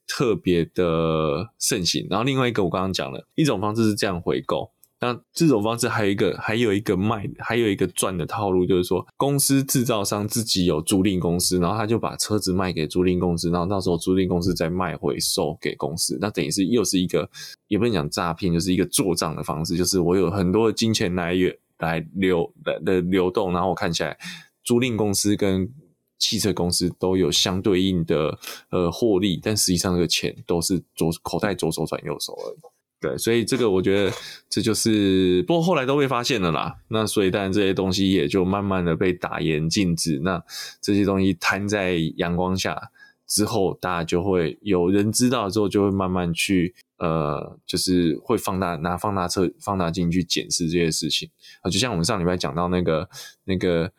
[0.08, 2.08] 特别的盛行。
[2.10, 17.30] 然后另外一个我刚刚讲了一种方式是这样回购，那这种方式还有一个还有一个卖还有一个赚的套路，就是说公司制造商自己有租赁公司，然后他就把车子卖给租赁公司，然后到时候租赁公司再卖回收给公司，那等于是又是一个。
[17.70, 24.18] 也不能讲诈骗，就是一个做账的方式，就是我有很多的金钱来源来流的的流动，然后我看起来
[24.64, 25.72] 租赁公司跟
[26.18, 28.40] 汽车公司都有相对应的
[28.72, 32.58] 呃获利，但实际上这个钱都是左口袋左手转右手而已。
[33.02, 34.12] 对，所以这个我觉得
[34.50, 36.76] 这就是，不过后来都被发现了啦。
[36.90, 40.44] 那所以当然这些东西也就慢慢的被打严禁止，那
[40.82, 42.92] 这些东西摊在阳光下
[43.28, 46.76] 之后，大家就会有人知道之后，就会慢慢去。
[47.00, 51.30] 呃，就是会放大拿放大测放大镜去检视这些事情
[51.62, 53.10] 啊，就像我们上礼拜讲到那个
[53.46, 53.90] 那个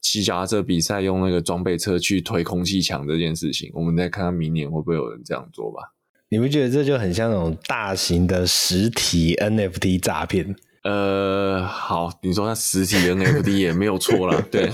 [0.00, 5.93] 骑脚踏车比赛用那个装备车去推空气墙这件事情，我们再看看明年会不会有人这样做吧？
[6.34, 10.52] 你不觉得这就很像那种大型的实体 NFT 诈骗？
[10.82, 14.68] 呃，好，你说它实体 NFT 也没有错啦， 对，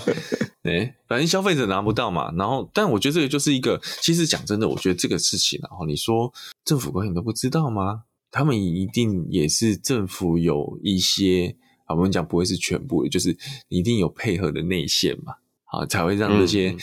[0.63, 2.33] 对，反正消费者拿不到嘛。
[2.35, 6.33] 然后，但我觉得这个就是一个，其实讲真的，我觉得这个事情，然后你说
[6.65, 8.05] 政府官员都不知道吗？
[8.31, 13.37] 他们一定也是政府有一些，啊，我们讲不会是全部的，就是
[13.69, 15.35] 一定有配合的内线嘛，
[15.67, 16.75] 啊，才会让这些。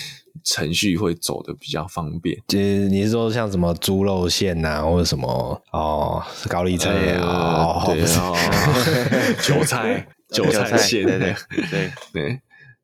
[0.48, 8.34] 嗯程序会走的比较方便，就是你是说像什么猪肉馅呐，或者什么哦高丽菜啊，对哦，
[9.44, 12.42] 韭菜 韭菜馅，对对对对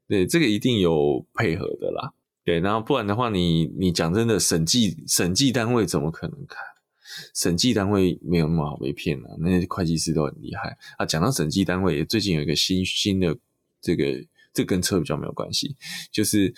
[0.09, 2.11] 对，这个一定有配合的啦。
[2.43, 6.59] 对，然后不然的话你，你你讲真的，审计审计单位怎么可能看？
[7.33, 11.05] 审计单位没有那么好被骗啊，那些会计师都很厉害啊。
[11.05, 13.37] 讲到审计单位，最近有一个新新的
[13.81, 14.03] 这个，
[14.53, 15.77] 这跟车比较没有关系，
[16.11, 16.53] 就是。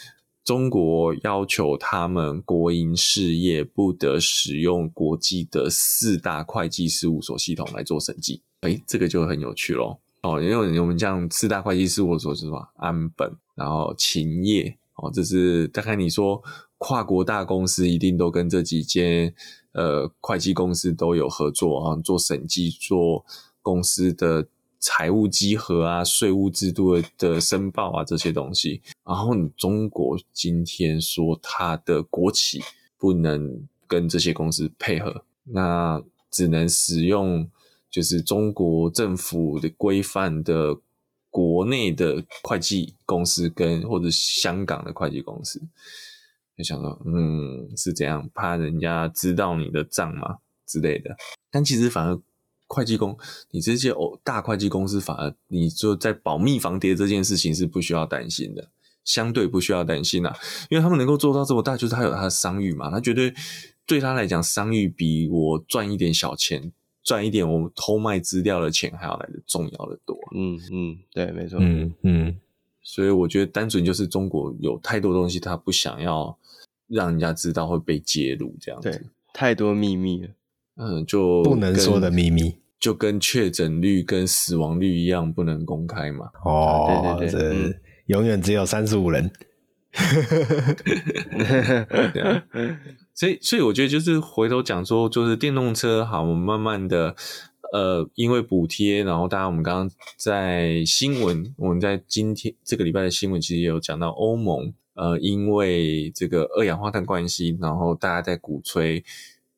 [0.45, 8.43] 中国要求他们国营事业不得使用国际的四大会计事务所系统来做审计。
[8.62, 12.69] 诶，这个就很有趣咯哦，因为我们讲四大会计事务所是什么？
[12.75, 16.39] 安本，然后勤业哦，这是大概你说
[16.77, 19.34] 跨国大公司一定都跟这几间
[19.71, 23.25] 呃会计公司都有合作啊，做审计，做
[23.63, 24.47] 公司的。
[24.85, 28.83] 财务稽核啊，税务制度的申报啊，这些东西。
[29.03, 32.61] 然后你中国今天说它的国企
[32.95, 37.49] 不能跟这些公司配合，那只能使用
[37.89, 40.77] 就是中国政府的规范的
[41.31, 45.59] 国内的会计公司跟或者香港的会计公司。
[46.55, 51.17] 就想说，嗯，是怎样，怕人家知道你的账吗之类的？
[51.49, 52.21] 但其实反而。
[52.75, 53.17] 会计公，
[53.51, 58.69] 你这些哦大会计公司，反而你就在保密防谍这件事情是不需要担心的，
[59.05, 60.35] 相对不需要担心啊，
[60.69, 63.33] 因为他们能够做到这么大，就是他有他的商誉嘛，他绝对
[63.85, 66.71] 对他来讲，商誉比我赚一点小钱，
[67.03, 70.17] 赚一点我偷卖资料的钱还要来的重要的多。
[70.35, 72.35] 嗯嗯，对，没错，嗯嗯，
[72.81, 76.38] 所以我觉得单纯就是中国有太多东西，他不想要
[76.88, 79.01] 让人家知道会被揭露这样子，对，
[79.33, 80.29] 太多秘密了。
[80.77, 86.29] 嗯，就不能说的秘密，就跟确诊率跟死亡率一样，不能公开嘛。
[86.43, 87.73] 哦，对对对，嗯、
[88.05, 89.31] 永远只有三十五人。
[92.13, 92.45] 对啊，
[93.15, 97.15] 所以所以我觉得就是回头讲说，就是电动车好，我们慢慢的，
[97.73, 109.03] 呃，因为补贴，然后大家我们刚刚在新闻，我们在今天这个礼拜的新闻其实也有讲到欧盟，呃，因为这个二氧化碳关系，然后大家在鼓吹。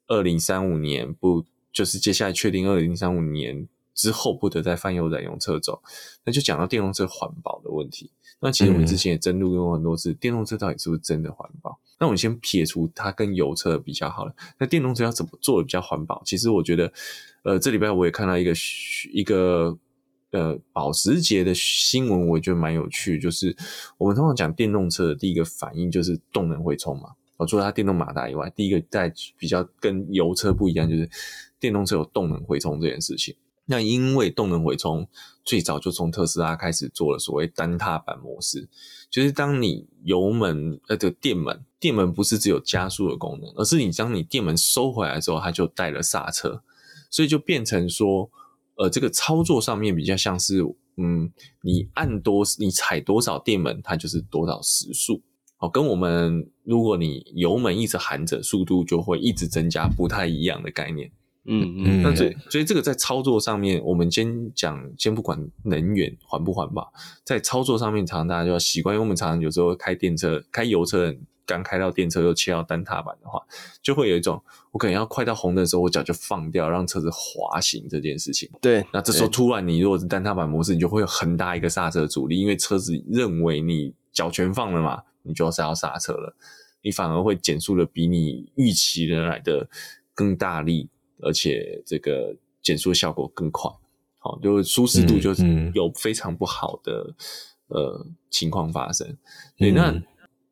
[0.10, 1.44] 二零三五年不
[1.78, 5.80] 就是接下来确定二零三五年之后不得再泛用燃油车走，
[6.26, 8.10] 那就讲到电动车环保的问题。
[8.40, 11.80] 那其实我们之前也争论过很多次，电动车到底是不是真的环保？
[12.00, 16.20] 那我们先撇除它跟油车比较好了，那电动车要怎么做的比较环保？
[16.26, 16.92] 其实我觉得，
[17.44, 18.54] 呃，这礼拜我也看到一个
[19.14, 19.78] 一个
[20.32, 23.56] 呃保时捷的新闻，我觉得蛮有趣，就是
[24.00, 27.10] 我们通常讲电动车的第一个反应就是动能回充嘛。
[27.38, 31.08] 哦，除了它电动马达以外，第一个在比较跟油车不一样，就是
[31.60, 33.36] 电动车有动能回充这件事情。
[33.70, 35.06] 那因为动能回充
[35.44, 38.70] 最早就从特斯拉开始做了所谓单踏板模式，
[39.10, 46.64] 就是当你油门呃的电门，电门不是只有加速的功能，而是你将你电门收回来之后，它就带了刹车，
[47.10, 48.32] 所以就变成说，
[48.76, 50.62] 呃，这个操作上面比较像是，
[50.96, 51.30] 嗯，
[51.62, 55.22] 你按多你踩多少电门，它就是多少时速。
[55.58, 61.12] 哦，跟我们如果你油门一直含着，速度就会一直增加，不太一样的概念。
[61.48, 66.92] 嗯嗯，那所以所以这个在操作上面，我们先讲，先不管能源环不环保，
[67.24, 73.42] 在操作上面，常常大家就要习惯，因为我们常常有时候开电车、开油车，刚开到电车又切到单踏板的话，
[73.82, 78.50] 就会有一种我可能要快到红灯的时候，我脚就放掉，让车子滑行这件事情。
[78.62, 85.04] 对，那这时候突然你如果是单踏板模式，你就会有很大一个刹车阻力，因为车子认为你脚全放了嘛。
[85.24, 86.34] 你就是要刹车了，
[86.82, 89.68] 你反而会减速的比你预期的来的
[90.14, 90.88] 更大力，
[91.22, 93.70] 而且这个减速效果更快。
[94.20, 97.16] 好，就是舒适度就是有非常不好的、
[97.68, 99.18] 呃情况发生。
[99.58, 99.94] 对，那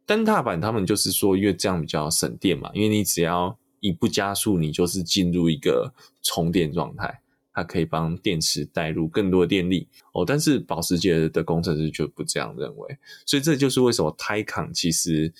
[0.05, 7.21] 单踏板他们就是说，因为这样比较省电嘛，因为你只要一不加速，你就是进入一个充电状态。
[7.57, 15.33] 它可以帮电池带入更多的电力哦，但是保时捷的工程师就不这样认为，所以这就是为什么 Taycan 其实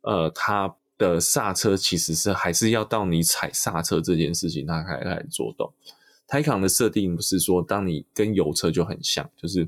[0.00, 5.72] 呃，它的刹车其实是还是要到你踩刹车这件事情，它才开始做动。
[6.28, 9.66] Taycan 的设定不是说，当你跟油车就很像，就是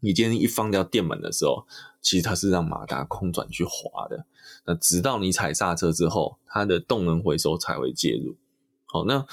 [0.00, 1.64] 你今天一放掉电门的时候，
[2.00, 4.26] 其实它是让马达空转去滑的。
[4.66, 8.34] 那直到你踩刹车之后，它的动能回收才会介入。
[8.84, 9.24] 好，那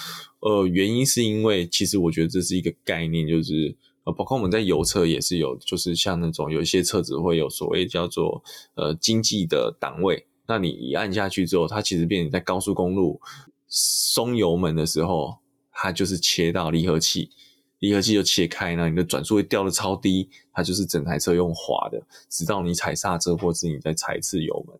[0.42, 8.44] 呃原因是因为其实我觉得这是一个概念，就是呃包括我们在油车也是有，就是像那种有一些车子会有所谓叫做
[8.76, 13.22] 呃经济的档位，那你一按下去之后，它其实变成在高速公路
[13.68, 15.38] 松油门的时候，
[15.72, 17.30] 它就是切到离合器。
[17.78, 24.78] 离合器就切开，那你的转速会掉得超低，它就是整台车用滑的，直到你踩刹车或是你再踩一次油门。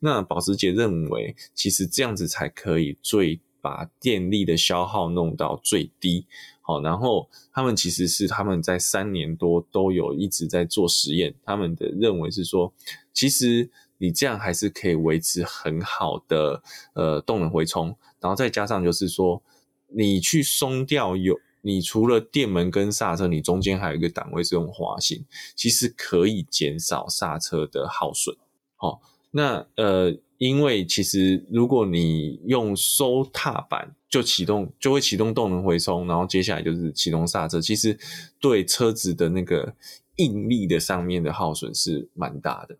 [0.00, 6.26] 那保时捷认为，其实这样子才可以最把电力的消耗弄到最低。
[6.60, 12.70] 好，然后他们其实是他们在三年多都有一直在做实验，他们的认为是说，
[13.14, 13.70] 其实
[14.02, 16.60] 你这样还是可以维持很好的
[16.94, 19.40] 呃动能回充，然后再加上就是说，
[19.86, 21.38] 你去松掉有。
[21.64, 25.24] 你除了电门跟刹车，你中间还有一个档位是用滑行，
[25.54, 28.36] 其实可以减少刹车的耗损。
[28.74, 29.00] 好，
[29.30, 37.96] 那呃，因为其实如果你用收踏板就启动，就会启动动能回充，然后接下来就是启动刹车，其实
[38.40, 39.72] 对车子的那个
[40.16, 42.76] 应力的上面的耗损是蛮大的。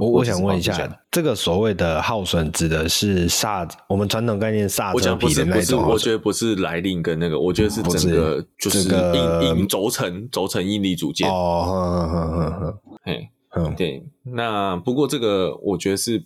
[0.00, 5.90] 我我想问一下，这个所谓的耗损指的是刹，我们传统概念刹车皮的那种我。
[5.90, 11.28] 我觉得不是来令跟那个，我觉得是整个就是硬硬轴承轴承应力组件。
[11.30, 12.78] 哦，
[13.76, 14.04] 对。
[14.22, 16.22] 那不过这个我觉得是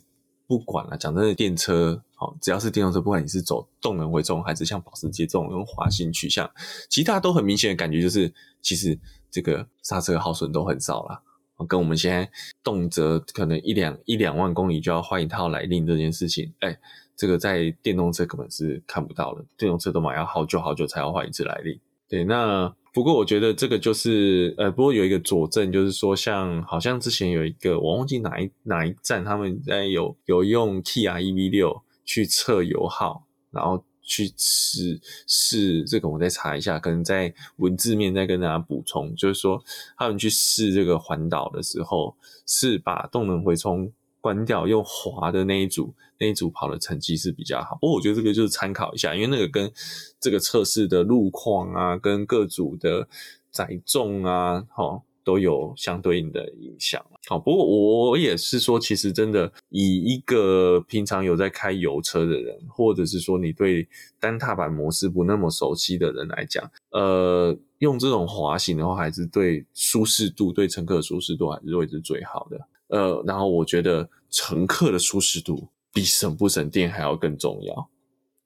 [0.47, 6.49] 不管了，讲真的，电车好，只要是电动车，不管你是走动能回重，还是像保时捷这种用滑行取向，
[6.89, 8.99] 其他都很明显的感觉就是，其实
[9.29, 11.21] 这个刹车耗损都很少啦。
[11.65, 12.29] 跟我们现在
[12.63, 16.77] 动辄可能一两一两万公里就要换一套来令这件事情，哎，
[17.15, 21.79] 这个在电动车根本是看不到的，电动车都买要好久好久才要换一次来令。
[22.09, 33.83] 对，那不过我觉得这个就是呃，不过有一个佐证，就是说像好像之前有一个我忘记哪一哪一站，他们在有有用 Kia EV6 去测油耗，然后。
[34.11, 39.63] 去试试这个，我再查一下，可能在文字面再跟大家补充，就是说
[39.97, 42.13] 他们去试这个环岛的时候，
[42.45, 43.89] 是把动能回冲
[44.19, 47.77] 关掉，用滑的那一组，那一组跑的成绩是比较好。
[47.79, 49.71] 不过我觉得这个就是参考一下，因为那个跟
[50.19, 53.07] 这个测试的路况啊，跟各组的
[53.49, 55.01] 载重啊，齁。
[55.23, 56.99] 都有相对应的影响。
[57.27, 63.87] 好，不过我也是说，其实真的以一个平常有在开油车的人，或者是说你对
[64.19, 72.59] 单踏板模式不那么熟悉的人来讲，呃，用这种滑行的话，还是对舒适度、对乘客的舒适度还是会是最好的。
[72.87, 77.89] 呃，然后我觉得乘客的舒适度比省不省电还要更重要。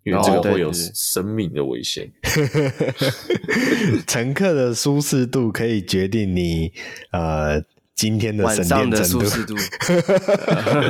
[0.03, 2.11] 因为这个会有生命的危险。
[4.05, 6.71] 乘客的舒适度可以决定你
[7.11, 7.59] 呃
[7.95, 9.25] 今天的省电程度。
[9.25, 9.55] 舒适度。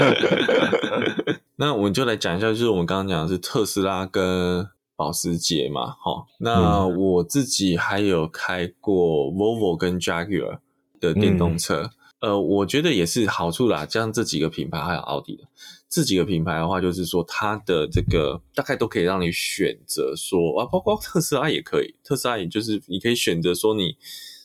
[1.57, 6.25] 那我们就来讲一下，就是我们刚刚讲的是特斯拉跟保时捷嘛，哈。
[6.39, 10.57] 那我自己还有开过 Volvo 跟 Jaguar
[10.99, 15.43] 的电动车，嗯、呃，我觉得也是好处啦，像这几个品牌还有奥迪的。
[15.87, 23.95] 这几个品牌的话，就是说它的这个大概都可以让你选择说啊，包括特斯拉也可以，特斯拉也就是你可以选择说你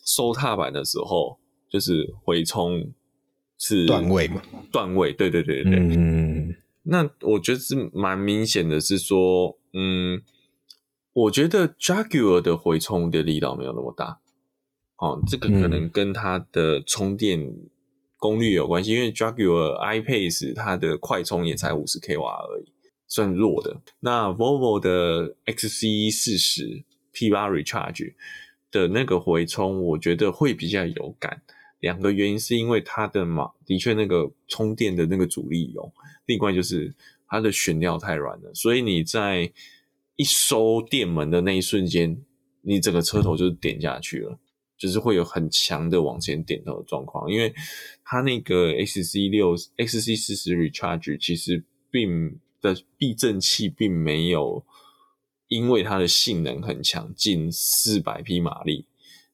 [0.04, 1.39] 收踏板的时候，
[1.70, 2.92] 就是回充
[3.56, 5.96] 是段位嘛，段位，对对对对对。
[5.96, 10.20] 嗯，那我觉得是蛮明显的，是说，嗯，
[11.12, 14.18] 我觉得 Jaguar 的回充的力道没有那么大，
[14.96, 17.54] 哦，这个可能跟它的充电。
[18.22, 22.70] 功率有关系，因为 Jaguar I-Pace 它的快充也才五十 k 瓦而已，
[23.08, 23.80] 算弱的。
[24.00, 28.12] 那 Volvo 的 XC 四十 P 八 Recharge
[28.70, 31.40] 的那个回充，我觉得会比较有感。
[31.80, 35.92] 两个原因是因为它的嘛，的确那个充电的那个阻力有，
[36.26, 36.94] 另外就是
[37.26, 39.52] 它的悬吊太软了，所以你在
[40.16, 42.22] 一收电门的那一瞬间，
[42.62, 44.38] 你整个车头就点下去了。
[44.78, 47.52] 就是会有很强的往前点头的状况，因为
[48.02, 54.64] 它那个 XC 六 XC 四十 Recharge 其实并的避震器并没有
[55.48, 58.86] 因为它的性能很强，近四百匹马力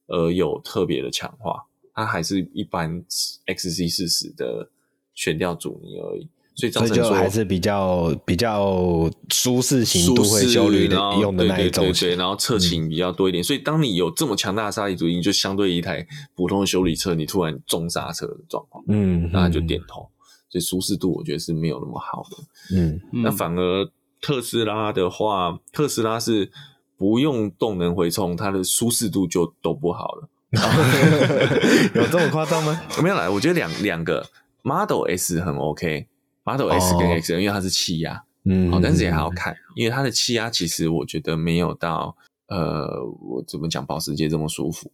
[0.09, 1.67] 而有特别的强化，
[1.97, 3.03] 它还是一般
[3.47, 4.71] XC 四十的
[5.15, 6.29] 悬吊阻尼而已。
[6.55, 13.43] 所以，所以就还是比较比较舒适型都会修旅的用的那一种，对对对，然后侧倾比较多一点。
[13.43, 20.09] 嗯、所以，当你有这么强大的刹力阻力，就相对于一台普通的修理车，你突然重刹车的状况，嗯，那就点头。
[20.49, 22.77] 所以舒适度，我觉得是没有那么好的。
[22.77, 23.91] 嗯，那反而
[24.23, 26.51] 特斯拉的话，特斯拉是
[26.97, 30.29] 不用动能回充，它的舒适度就都不好了。
[31.95, 32.81] 有这么夸张吗？
[33.03, 34.25] 没有啦，我觉得两两个
[34.63, 42.17] Model S 很 OK，Model S 跟 X，、哦、因为它是气压，嗯，好，但是也还要看，因为它的气压其实我觉得没有到
[42.47, 44.91] 呃，我怎么讲保时捷这么舒服。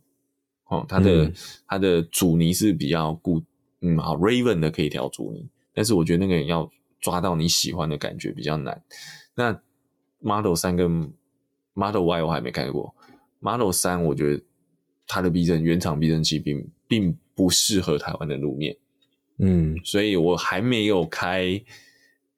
[0.69, 1.35] 哦，它的、嗯、
[1.67, 3.43] 它的阻尼是比较固，
[3.83, 8.83] 嗯，好，Raven 的可以调阻尼，但是我觉得那个要抓到你喜欢的感觉比较难。
[9.35, 9.61] 那
[10.21, 11.13] Model 三跟
[11.75, 12.95] Model Y 我还没开过
[13.41, 14.43] ，Model 三我觉得
[15.07, 18.77] 它的避震原厂避震器并并不适合台湾的路面，
[19.39, 21.63] 嗯，所以我还没有开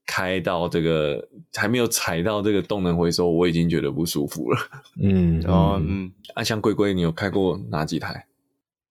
[0.07, 4.59] 开到这个，还没有踩到这个动能回收，我已经觉得不舒服了。
[5.01, 8.27] 嗯，然后嗯，啊，像龟龟，你有开过哪几台？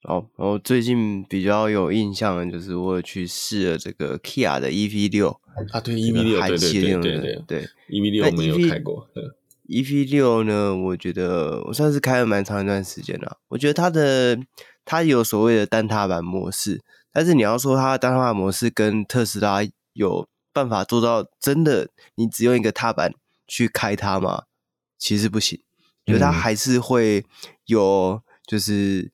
[0.03, 5.30] 哦，我最近比较有印象的就是我有去试了这个 Kia 的 EV 六
[5.71, 9.07] 啊，对 EV 六，对对对对对对，EV 六我没有开过。
[9.68, 13.38] EV 六呢，我觉得我算是开了蛮长一段时间了。
[13.47, 14.38] 我觉得它的
[14.84, 19.59] 它有所谓的单踏板模式，但是你要说它的单踏板模式跟特斯拉
[19.93, 23.14] 有办法做到真的，你只用一个踏板
[23.47, 24.43] 去开它吗？
[24.97, 25.61] 其实不行，
[26.05, 27.26] 觉得它还是会
[27.66, 29.11] 有，就是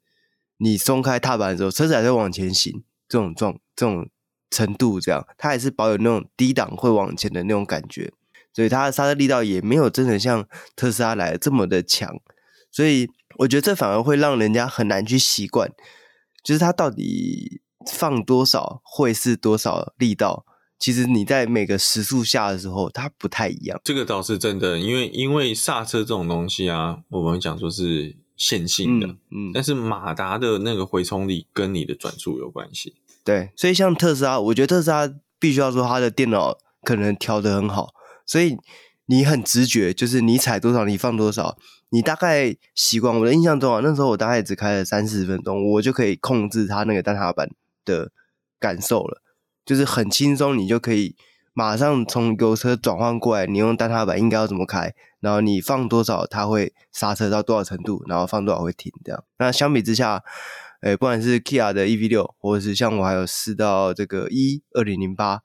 [0.57, 4.09] 你松开踏板的时候，车子还在往前行这种状这种
[4.49, 8.11] 程度，这样它还是保有那种低档会往前的那种感觉，
[8.59, 10.45] 所以它的刹车力道也没有真的像
[10.75, 12.13] 特斯拉来的这么的强，
[12.69, 15.71] 所以我觉得这反而会让人家很难去习惯，
[16.43, 20.45] 就是它到底放多少会是多少力道。
[20.77, 23.79] 其实你在每个时速下的时候，它不太一样。
[23.81, 32.95] 这个倒是真的，因为因为刹车这种东西啊，我们讲说是线性的，嗯，嗯，但是马达的那个回冲力跟你的转速有关系。
[33.23, 37.93] 对，所以像特斯拉，我觉得特斯拉必须要说它的电脑可能调得很好，
[38.29, 38.55] 所以
[39.07, 41.57] 你很直觉，就是你踩多少，你放多少，
[41.89, 43.19] 你大概习惯。
[43.19, 47.49] 我的印象中啊，那时候我大概只开了三四十分钟，我就可以控制它那个单踏板
[47.83, 48.11] 的
[48.59, 49.23] 感受了。
[49.65, 51.15] 就是很轻松，你就可以
[51.53, 53.47] 马上从油车转换过来。
[53.47, 54.93] 你用单踏板应该要怎么开？
[55.19, 58.03] 然后你放多少，它会刹车到多少程度？
[58.07, 58.91] 然后放多少会停？
[59.03, 59.23] 这样。
[59.39, 60.23] 那相比之下，
[60.81, 65.41] 诶，不管是 Kia 的 EV 六，或者是像我还有试到这个一二零零八，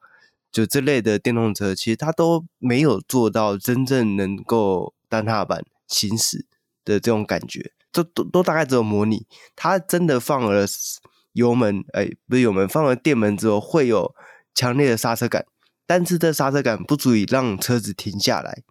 [0.55, 6.45] 就这类的电动车，其实它都没有做到真正能够单踏板行驶
[6.85, 9.25] 的这种感觉，都都都大概只有模拟。
[9.57, 10.65] 它真的放了。
[11.33, 14.15] 油门，哎、欸，不是油门，放了电门之后会有
[14.53, 15.45] 强烈的刹车感，
[15.85, 18.63] 但是这刹车感不足以让车子停下来。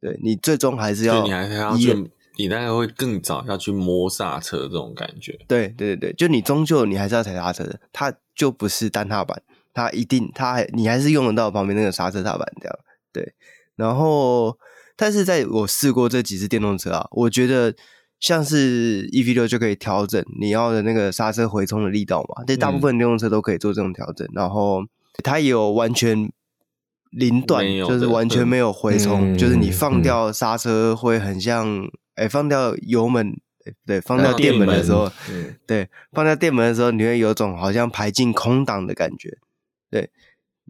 [0.00, 5.36] 对，你最终还是要，你还是要去，你大概会更早要去摸刹车这种感觉。
[5.48, 9.42] 对对对，就你终究你还是要踩刹车的，它就不是单踏板，
[9.74, 12.78] 它一定它还你还是用得到旁边那个刹车踏板这样。
[13.12, 13.34] 对，
[13.76, 14.56] 然后
[14.96, 17.74] 但是在我试过这几次电动车啊，我觉得。
[18.20, 24.26] 像是 EV 六就可以调整你要的那个刹车回冲的力道嘛，对大部分电动车都可以做这种调整。
[24.28, 24.82] 嗯、然后
[25.22, 26.32] 它也有完全
[27.10, 31.68] 零段，就是完全没有回冲，嗯、就是你放掉刹车会很像，
[32.14, 33.36] 哎、嗯欸，放掉油门，
[33.84, 35.10] 对，放掉电门的时候，
[35.66, 39.36] 对，放掉电门的时候，你会有种好像排进空档的感觉。
[39.94, 40.10] 对，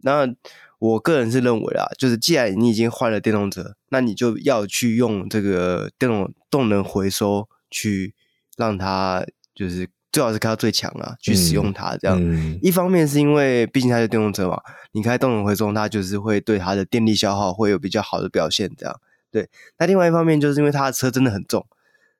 [0.03, 0.35] 那。
[0.77, 8.13] 我个人是认为啊，就是既然你已经换了电动车，那你就要去用这个电动动能回收去
[8.57, 11.95] 让它，就是最好是开到最强啊，去使用它。
[11.97, 14.61] 这样，嗯嗯、一方面是因为毕竟它是电动车嘛，
[14.91, 18.69] 你开动能回收，它就是会对它的电力消耗会有比较好的表现。
[18.77, 18.99] 这样，
[19.31, 19.49] 对。
[19.79, 21.65] 那另外一方面就是因为它的车真的很重，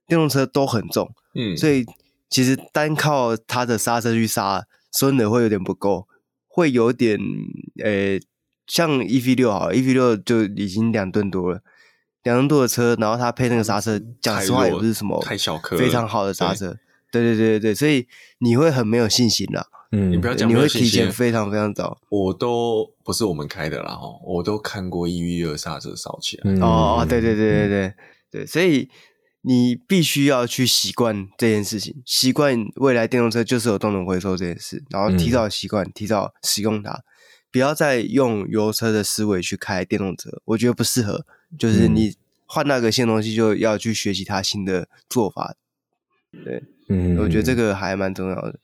[0.08, 1.86] 电动车都很重，嗯，所以
[2.30, 6.08] 其实单靠它的刹车去刹，真的会有点不够，
[6.56, 7.20] 会有点
[7.84, 8.18] 诶。
[8.18, 8.22] 欸
[8.68, 11.62] 像 EV 六好，EV 六就已经两吨多了，
[12.24, 16.76] 两吨多的车，然后它配那个刹车，讲实话也不是什么太小颗，非常好的刹车。
[17.12, 18.08] 对对对对对，所以
[18.40, 19.68] 你会很没有信心啦。
[19.92, 22.00] 嗯，你不要讲，你会提前非常非常早。
[22.10, 26.44] 我都不是我们开的啦哈，我都看过 EV 六刹车烧起来。
[26.46, 27.96] 嗯、哦哦，对对对对对、嗯、
[28.32, 28.90] 对，所以
[29.48, 37.04] 你必须要去习惯这件事情，习惯未来电动车就是有动能回收这件事，然后提早习惯，嗯、提早使用它。
[37.52, 41.26] 不要再用油车的思维去开电动车，我觉得不适合。
[41.60, 42.16] 就是你
[42.48, 45.56] 换那个新东西，就要去学习它新的做法。
[46.44, 48.60] 对，嗯，我觉得这个还蛮重要的。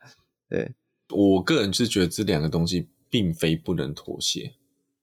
[0.49, 0.71] 对，
[1.09, 4.55] 我个人是觉得这两个东西并非不能妥协。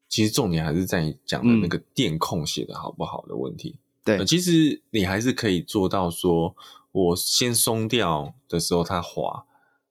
[0.08, 3.78] 其实重点还是在你讲的那个电控写的好不好的问题。
[4.16, 6.54] 对，其实你还是可以做到说，
[6.92, 9.44] 我先松掉的时候它滑，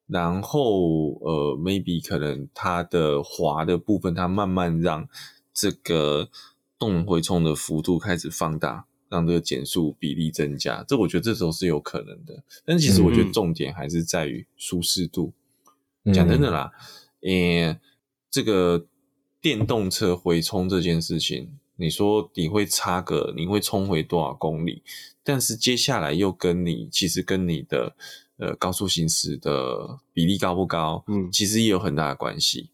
[0.08, 5.08] 然后呃，maybe 可能它的滑的部分，它慢慢让
[5.54, 6.30] 这个
[6.80, 10.84] 动能回冲的幅度开始放大，让这个减速比例增加。
[10.88, 12.44] 这我觉得这时候是有可能的。
[12.66, 15.34] 但其实我觉得重点还是在于舒适度。
[16.14, 16.72] 讲、嗯、真的啦，
[17.22, 17.78] 诶，
[18.32, 18.86] 这个
[19.42, 24.84] 电动车回冲这件事情，你说你会差个，你会冲回多少公里？
[25.24, 27.96] 但是接下来又跟你其实跟你的
[28.38, 32.70] 呃高速行驶的比例高不高，嗯，其实也有很大的关系。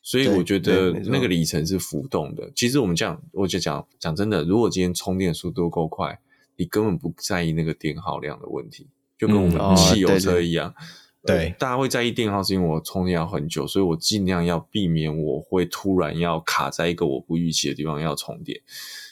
[0.00, 2.50] 所以我觉得那个里程是浮动的。
[2.54, 6.20] 其实我们这样，我就讲讲真的，如果今天充电速度够快，
[6.56, 8.86] 你根本不在意那个电耗量的问题，
[9.18, 10.70] 就跟我们汽油车一样。
[10.70, 18.60] 嗯哦对、呃，大家会在意电耗，是因为我充电要很久，所以我尽量要避免我会突然要卡在一个我不预期的地方要充电。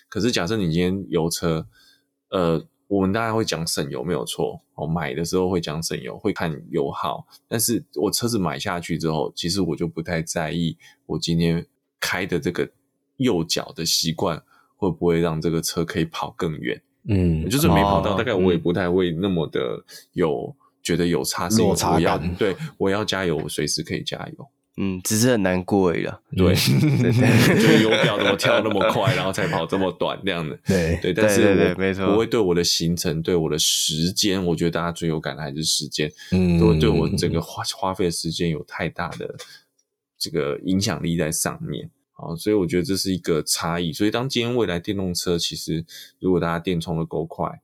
[0.09, 1.69] 可是假设你今天油车，
[2.31, 7.25] 呃，我们大家会讲省油没有错，我买的时候会讲省油，会看油耗。
[7.47, 11.65] 但是我车子买下去之后，其实我就不太在意我今天
[12.01, 12.69] 开的这个
[13.19, 14.43] 右脚的习惯
[14.75, 16.83] 会不会让这个车可以跑更远。
[17.05, 19.85] 嗯，就是没跑到，大概我也不太会那么的
[20.15, 20.57] 有。
[20.83, 24.49] 觉得有差是我要对，我要加油，我随时可以加油。
[24.77, 26.23] 嗯，只是很难过而已了。
[26.35, 30.59] 对， 就油表怎么跳那么快，然后才跑这么短这样的。
[30.65, 31.43] 对对，但是
[31.75, 36.11] 我没错，不会对我的行程，对我的时间，我觉得大家最有感的还是时间。
[36.31, 39.35] 嗯，都会对我整个花花费的时间有太大的
[40.17, 41.91] 这个影响力在上面。
[42.13, 43.93] 好，所以我觉得这是一个差异。
[43.93, 45.85] 所以当今天未来电动车，其实
[46.21, 47.61] 如果大家电充的够快。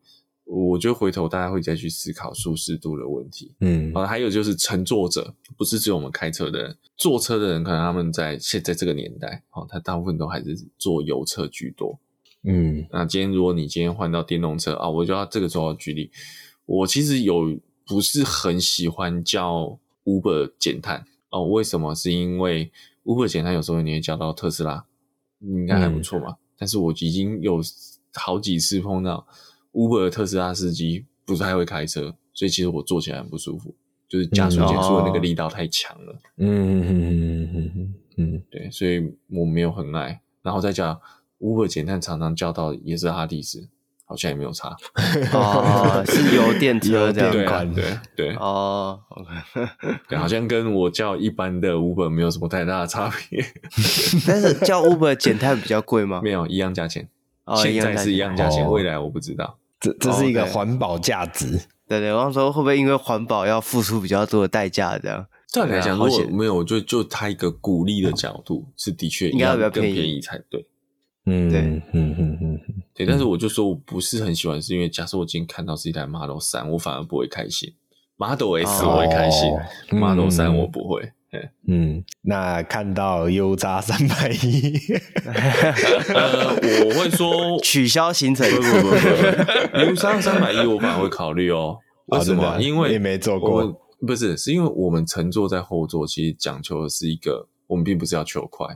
[0.47, 11.99] 我觉得回头大家会再去思考舒适度的问题，嗯，啊，还有就是乘坐者，不是只有我们开车的人，坐车的人可能他们在现在这个年代，哦，他大部分都还是坐油车居多，
[12.45, 16.13] 嗯，那今天如果你今天换到电动车啊，我就要这个时候举例，
[16.65, 21.05] 我其实有不是很喜欢叫 Uber 减碳。
[21.31, 21.93] 哦，为什么？
[21.93, 22.71] 是因为
[23.05, 24.85] Uber 减碳有时候你会叫到特斯拉，
[25.41, 27.61] 应该还不错嘛，嗯，但是我已经有
[28.15, 29.27] 好几次碰到。
[29.77, 33.75] Uber 的特斯拉司机不是太会开车，所以其实我坐起来很不舒服，
[34.09, 36.19] 就是加速减速的那个力道太强了。
[36.39, 40.23] 嗯嗯嗯嗯嗯嗯，对，所以我没有很爱。
[40.43, 40.99] 然后再加
[41.41, 43.69] Uber 减碳，常常叫到也是哈迪斯，
[44.07, 44.75] 好像也没有差。
[45.35, 49.31] 哦，是油电车这样对、啊、对对哦，OK，
[50.09, 53.45] 对，好像跟我叫一般的 Uber 没有什么太大的差别。
[54.27, 56.23] 但是叫 Uber 减碳比较贵吗？
[56.25, 57.11] 没有，一样价钱。
[57.45, 59.59] 哦，现在是一样价钱，哦，未来我不知道。
[59.87, 64.99] 这这是一个环保价值，哦，对对，我刚说会不会因为环保要付出比较多的代价？
[64.99, 70.67] 这样，这样来讲，如果没有，就就他一个鼓励的角度，嗯、是的确应该要更便宜才对。
[71.29, 72.61] 嗯，对，嗯嗯嗯
[72.95, 73.05] 对。
[73.05, 77.75] 但是我就说我不是很喜欢，是因为假设我今天看到是一台 Model 3，我反而不会开心
[78.17, 79.61] ；Model S 我会开心，哦
[79.91, 81.13] ，Model 3我不会。
[81.69, 84.73] 嗯，那看到 U 叉三百一，
[86.15, 88.49] 呃，我会说 取消行程。
[88.51, 91.79] 不不不不，U 叉三百一我反而会考虑哦。
[92.07, 92.45] 为什么？
[92.45, 93.67] 啊、因为也没坐过，
[94.07, 98.67] 不是，是因为我们乘坐在后座，其实讲求的是一个，我们并不是要求快，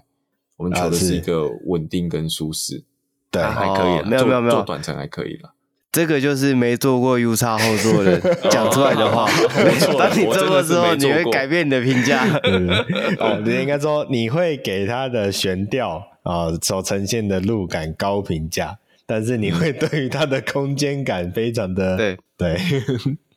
[0.56, 2.82] 我们求的是一个稳定跟舒适。
[3.30, 5.54] 对，还可以、哦，没有没有没有，坐短程还可以了。
[5.92, 9.26] 这个就是没坐过 U 叉后座的 讲出来的话。
[9.64, 12.24] 没错，当你坐过之后，你会改变你的评价。
[13.18, 22.56] 哦，你应该说你会给它的悬吊啊所呈现的路感高评价，但是你会对于它的空间感非常的对对，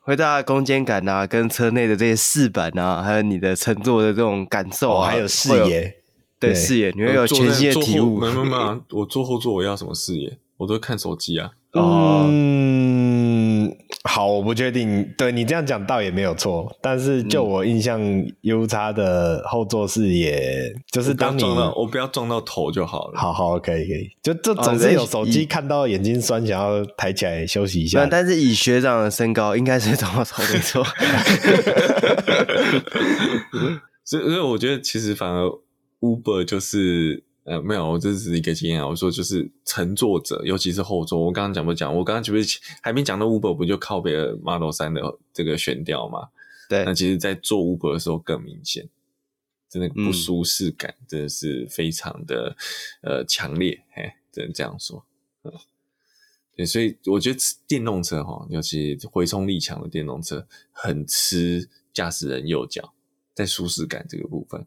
[0.01, 5.95] 会对它的空间感啊，跟车内的这些饰板啊，还有你的乘坐的这种感受啊，还有视野，
[6.39, 8.20] 对视野，你会有全新的体悟。
[8.20, 10.38] 没没没，我坐后座我要什么视野？
[10.58, 11.49] 我都看手机啊。
[11.76, 15.11] 嗯，好，我不确定。
[15.17, 17.99] 对你这样讲倒也没有错，但是就我印象
[18.41, 23.19] ，U 叉的后座视野、嗯、就是当你我不，我不要撞到头就好了。
[23.19, 28.05] 好好，可以可以，就这总是有手机看到眼睛酸，想要抬起来休息一下。
[28.05, 30.86] 但是以学长的身高，应该是撞到头没错。
[34.05, 35.49] 所以，所以我觉得其实反而
[36.01, 37.24] Uber 就是。
[37.45, 38.87] 呃，没有，我这是一个经验啊。
[38.87, 41.19] 我说就是乘坐者，尤其是后座。
[41.19, 41.93] 我刚刚讲不讲？
[41.93, 45.01] 我刚刚不是还没讲到 Uber，不就靠背了 Model 三的
[45.33, 46.29] 这个悬吊吗？
[46.69, 46.85] 对。
[46.85, 48.87] 那其实，在坐 Uber 的时候更明显，
[49.69, 52.55] 真的不舒适感真的是非常的、
[53.01, 53.83] 嗯、呃强烈。
[53.91, 55.05] 嘿，只能这样说。
[55.43, 55.51] 嗯，
[56.55, 62.93] 对，所以我觉得电动车哈，尤其回冲力强的电动车，很吃驾驶人右脚
[63.33, 64.65] 在舒适感这个部分。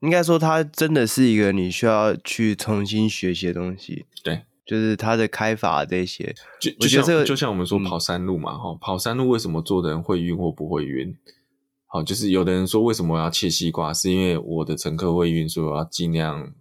[0.00, 4.06] 应该说，它真的是一个你需要去重新学习的东西。
[4.22, 6.34] 对，就是它的开法这些。
[6.60, 11.16] 就就像就像我们说跑山路嘛，哈、嗯，跑山路为什么坐的人会晕或不会晕？
[11.86, 16.52] 好，就是有的人说为什么我要切西瓜，是因为我的乘客会晕，所以我要尽量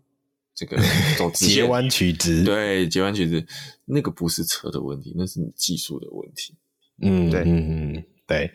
[0.56, 0.78] 这个
[1.18, 2.44] 走直截弯曲直。
[2.44, 3.46] 对，截弯曲直，
[3.86, 6.56] 那个不是车的问题，那是你技术的问题。
[7.02, 8.52] 嗯，对，嗯嗯，对。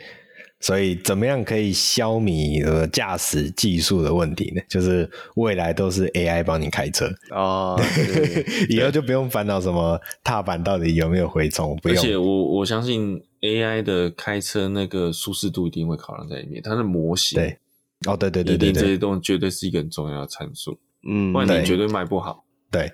[0.62, 4.62] 所以，怎么样可以消弭呃驾驶技术的问题呢？
[4.68, 7.78] 就是未来都是 AI 帮你开车哦，
[8.70, 11.98] 以后就不用烦恼什么踏板到底有没有回冲，不用。
[11.98, 17.58] 而且我我相信 AI 的开车那个舒适度一定会考量在里面，它的模型对，
[18.06, 22.44] 哦对对对对，这些东西绝对是一个很重要的参数，嗯，不然你绝对卖不好。
[22.70, 22.88] 对，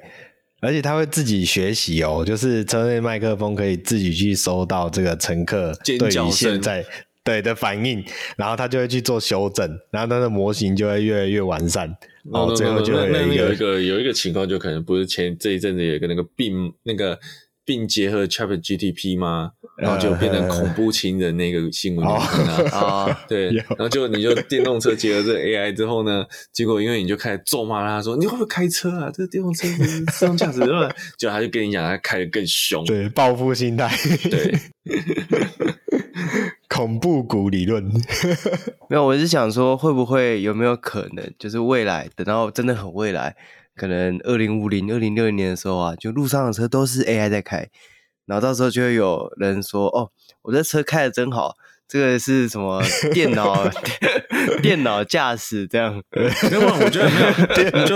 [0.62, 6.82] 而且它会自己学习哦，就是车内麦克风可以自己去收到这个乘客对于现在。
[7.29, 8.03] 对的反应，
[8.39, 11.87] 然后他就会去做修正，然后他的模型就会越来越完善，
[12.33, 17.18] 然后最后就会有一个有一个有一个情况，就可能不是前这一阵子有一个那个病那个
[17.68, 19.52] 并结合 ChatGPT 吗？
[19.76, 22.26] 然后就变成恐怖情人那个新闻啊
[22.72, 29.10] 啊，对，然后就你就电动车结合这个 AI 之后呢，结果因为你就开始咒骂他说，你会不会开车啊？
[29.12, 30.60] 这个电动车是自动驾驶？
[31.18, 33.88] 就他就跟你讲，他开的更凶，对，报复心态，
[34.30, 34.54] 对。
[36.68, 37.82] 恐怖谷理论
[38.88, 43.34] 没有，我是想说，会不会有没有可能，就是未来等到真的很未来，
[43.79, 47.70] 可能二零五零、二零六零年的时候啊，就路上的车都是 AI 在开，
[48.26, 50.11] 然后到时候就会有人说：“哦，
[50.43, 51.57] 我这车开的真好，
[51.87, 52.83] 这个是什么
[53.14, 53.66] 电脑
[54.61, 57.87] 电脑驾驶这样？” 没有，我觉得没有，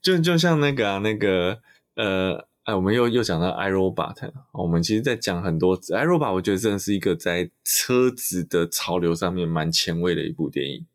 [0.00, 1.58] 就就就像那个啊，那个
[1.96, 2.46] 呃。
[2.64, 10.86] 哎，我们又又讲到 iRobot，我们其实在讲很多 iRobot，我觉得真的是一个在车子的潮流上面蛮前卫的一部电影，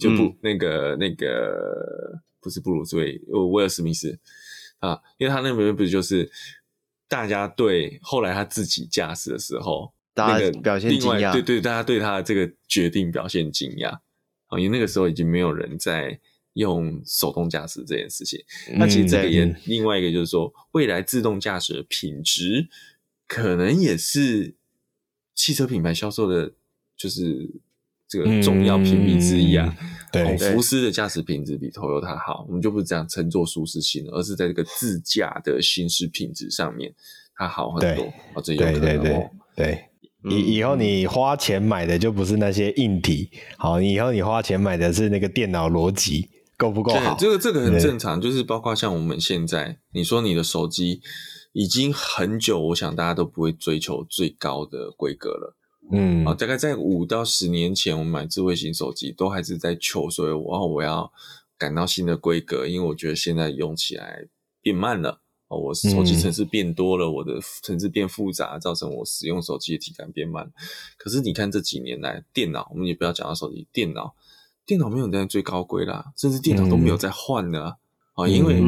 [0.00, 3.18] 就不、嗯、那个那个不是布鲁斯威
[3.52, 4.18] 威尔史密斯
[4.80, 6.30] 啊，因为他那边不是就是
[7.08, 13.92] 大家对后来他自己驾驶的时候，大家表现惊讶，那个、对对，大家对他的这个决定表现惊讶
[14.48, 16.20] 啊，因为那个时候已经没有人在。
[16.54, 18.38] 用手动驾驶这件事情，
[18.76, 22.68] 那其实这个也另外一个就是说，未来自动驾驶的品质
[23.26, 24.54] 可能也是
[25.34, 26.52] 汽车品牌销售的，
[26.94, 27.50] 就是
[28.12, 29.74] 这个重要评比之一啊。
[30.12, 36.94] 对，福斯的驾驶品质比 Toyota 好，我们就不是这样称作舒适性，而是在这个自驾的行驶品质上面，
[37.34, 38.04] 它好很多。
[38.34, 39.30] 哦，这有可能哦。
[39.56, 39.86] 对，
[40.28, 46.28] 以以后你花钱买的就不是那些硬体，好，以后你花钱买的是那个电脑逻辑。
[46.58, 47.16] 够不够好？
[47.18, 51.00] 这个这个很正常，就是包括像我们现在，你说你的手机
[51.54, 55.56] 已经很久，我想大家都不会追求最高的规格了。
[55.90, 61.12] 嗯，啊，大概在五到十年前，我们买智慧型手机都还是在求，所以我我要
[61.58, 64.26] 赶到新的规格，因为我觉得现在用起来
[64.60, 65.20] 变慢了。
[65.48, 70.50] 哦，我手机程式变多了，我的程式变复杂，造成我使用手机的体感变慢。
[70.96, 74.14] 可是你看这几年来，电脑我们也不要讲到手机，电脑。
[74.64, 77.76] 电脑没有在最高规啦，甚至电脑都没有在换的
[78.14, 78.62] 啊，因为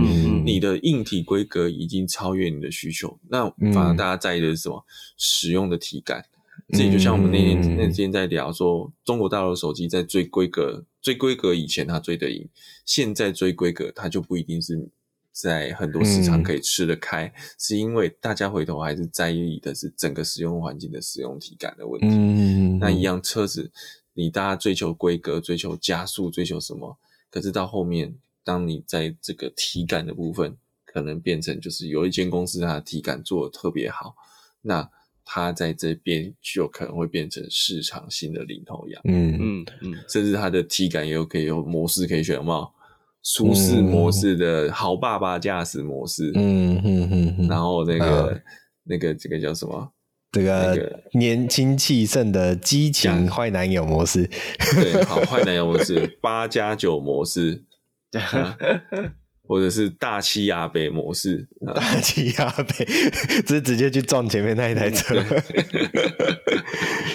[0.44, 3.18] 你的硬体规格已经超越你的需求。
[3.28, 4.84] 那反而大家在意的是什么？
[5.16, 6.26] 使用的体感。
[6.70, 12.48] 这就像我们那天那天在聊说，中国大陆手机在追规格、追规格以前它追得赢，
[12.84, 14.88] 现在追规格它就不一定是
[15.32, 22.08] 在很多市场可以吃得开，是因为大家回头还是在意的是整个使用环境的使用体感的问题。
[22.78, 23.70] 那一样车子。
[24.16, 26.96] 你大家追求规格、追求加速、追求什么？
[27.32, 34.14] 可是到后面，当你在这个体感的部分，可能变成就是有一间公司它的体感做的特别好，
[34.62, 34.88] 那
[35.24, 39.00] 它在这边就可能会变成市场新的领头羊。
[39.04, 42.68] 嗯嗯嗯，甚至它的体感也有可以有模式可以选，有没有？
[43.22, 46.30] 舒适模式的好爸爸驾驶模式。
[46.34, 48.42] 嗯嗯嗯，然后那个、嗯、
[48.84, 49.90] 那个这个叫什么？
[50.30, 54.28] 这个年轻气盛的激情坏男友模式，
[54.74, 57.64] 对，好坏男友模式，八加九模式，
[58.12, 58.58] 啊、
[59.46, 62.84] 或者是大气压杯模式，大气压杯，
[63.46, 65.14] 只是直接去撞前面那一台车。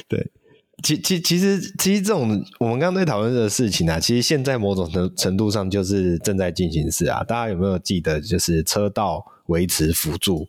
[0.08, 0.32] 对，对，
[0.84, 7.24] 其其其实其实这种我们刚刚在讨论的事情啊，其实现在某种程程度上就是正在进行式啊。
[7.24, 10.48] 大家有没有记得，就是车道维持辅助？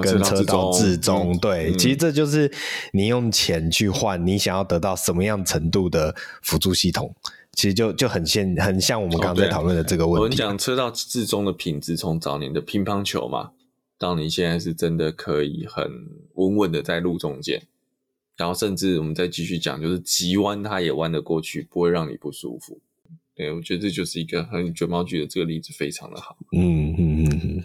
[0.00, 2.48] 跟车道置中，对，嗯、其实这就是
[2.92, 7.12] 你用钱去换你想要得到什么样程度的辅助系统，
[7.52, 10.22] 其实就就很像很像我们刚刚在讨论的这个问题。
[10.22, 13.50] 我们讲车道至中的品质，从早年的乒乓球嘛，
[13.98, 15.84] 到你现在是真的可以很
[16.34, 17.62] 稳稳的在路中间，
[18.36, 22.80] 然后甚至我们再继续讲，就是急弯它也弯得过去，不会让你不舒服。
[23.34, 26.36] 对，我觉得这就是一个很卷毛举的这个例子非常的好。
[26.52, 27.64] 嗯嗯嗯嗯。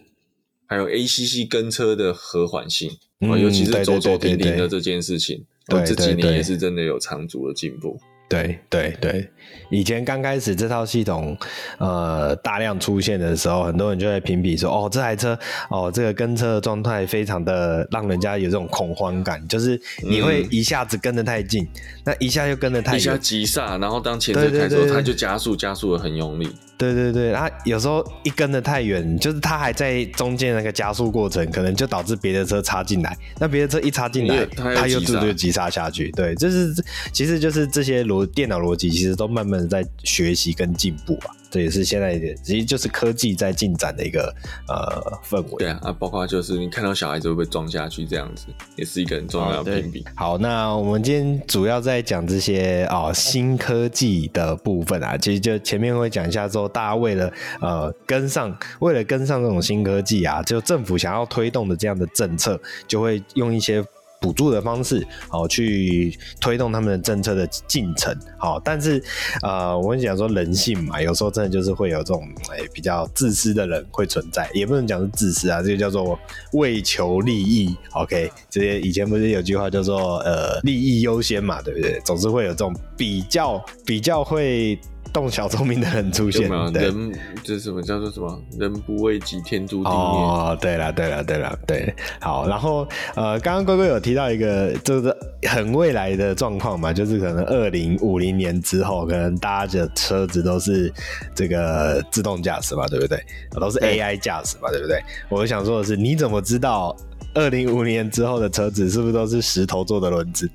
[0.65, 7.97] 还有 ACC 跟车的和缓性，嗯，尤其是走走停停的这件事情，对，这几年也是真的有长足的进步。
[8.29, 9.29] 对对对，
[9.69, 11.37] 以前刚开始这套系统
[11.77, 15.37] 呃大量出现的时候，很多人就会评比说，哦，这台车
[15.69, 21.69] 哦，这个跟车的状态非常的让人家有这种恐慌感，就是你会一下子跟得太近，嗯、
[22.05, 26.49] 那一下又跟得太远，一下急刹，然后当前车开的时候，它就加速，加速的很用力。
[26.77, 36.11] 对对对，它有时候一跟得太远，就是它还在中间那个加速过程，可能就导致别的车插进来，那别的车一插进来，它又就就急刹下去。
[36.11, 36.71] 对，就是
[37.11, 41.35] 其实就是这些逻电脑逻辑，其实都慢慢的在学习跟进步啊。
[41.49, 44.35] 这也是现在的，其实就是科技在进展的一个
[44.67, 45.55] 呃氛围。
[45.59, 50.05] 对啊，啊，包括就是你看到小孩子会不会撞下去这样子，也是一个很重要的评比。
[50.13, 63.81] 好，那我们今天主要在讲这些啊、哦、新科技的部分啊，其实就前面会讲一下说，大家为了呃跟上，为了跟上这种新科技啊，就政府想要推动的这样的政策，就会用一些。
[64.19, 69.01] 补助的方式，好去推动他们的政策的进程，好，但是
[69.41, 76.17] 呃，我跟你讲说人性嘛，有时候真的就是会有这种哎、比较自私的人会存在，也不能讲是自私啊，这个叫做
[76.53, 81.99] 为求利益，OK，这些以前不是有句话叫做呃利益优先嘛，对不对？
[82.03, 84.79] 总是会有这种比较比较会。
[85.13, 87.11] 动小聪明的人出现，人
[87.43, 88.39] 这是什么叫做什么？
[88.59, 89.97] 人不为己，天诛地灭。
[89.97, 92.47] 哦，对了，对了，对了，对，好。
[92.47, 95.15] 然后呃，刚刚龟龟有提到一个，就是
[95.47, 100.91] 很未来的状况嘛，就是可能二零五零年之后，可能大家的车子都是
[101.35, 103.19] 这个自动驾驶嘛，对不对？
[103.51, 105.01] 都是 AI 驾驶嘛，对不对？
[105.29, 106.95] 我想说的是，你怎么知道
[107.33, 110.49] 二零五零年之后的车子是不是都是石头做的轮子？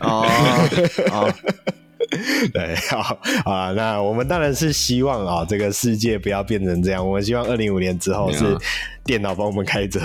[0.00, 0.26] 哦，
[1.10, 1.28] 好。
[2.52, 7.06] 对，好啊，那我们当然是希望啊，这个世界不要变成这样。
[7.06, 8.56] 我们希望二零五年之后是
[9.04, 10.00] 电脑帮我们开着，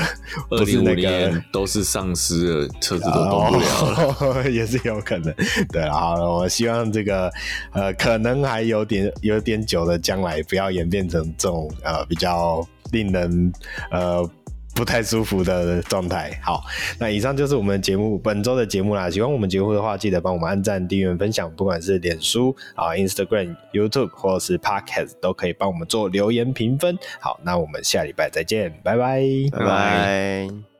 [0.49, 5.33] 二零五年都是丧尸了，车子都动不了，哦， 也是有可能。
[5.71, 7.31] 对，好了，我希望这个
[7.73, 13.53] 呃，可能还有点有点久的将来，不要演变成这种呃比较令人
[13.91, 14.29] 呃。
[14.75, 16.39] 不太舒服的状态。
[16.43, 16.63] 好，
[16.99, 19.09] 那以上就是我们节目本周的节目啦。
[19.09, 21.51] 喜欢我们节目的话，记得帮我们按赞、订阅、分享。
[21.55, 26.97] 不管是脸书啊、Instagram、YouTube 或者是 Podcast，都可以帮我们做留言评分。
[27.19, 30.70] 好，那我们下礼拜再见，拜拜，拜拜。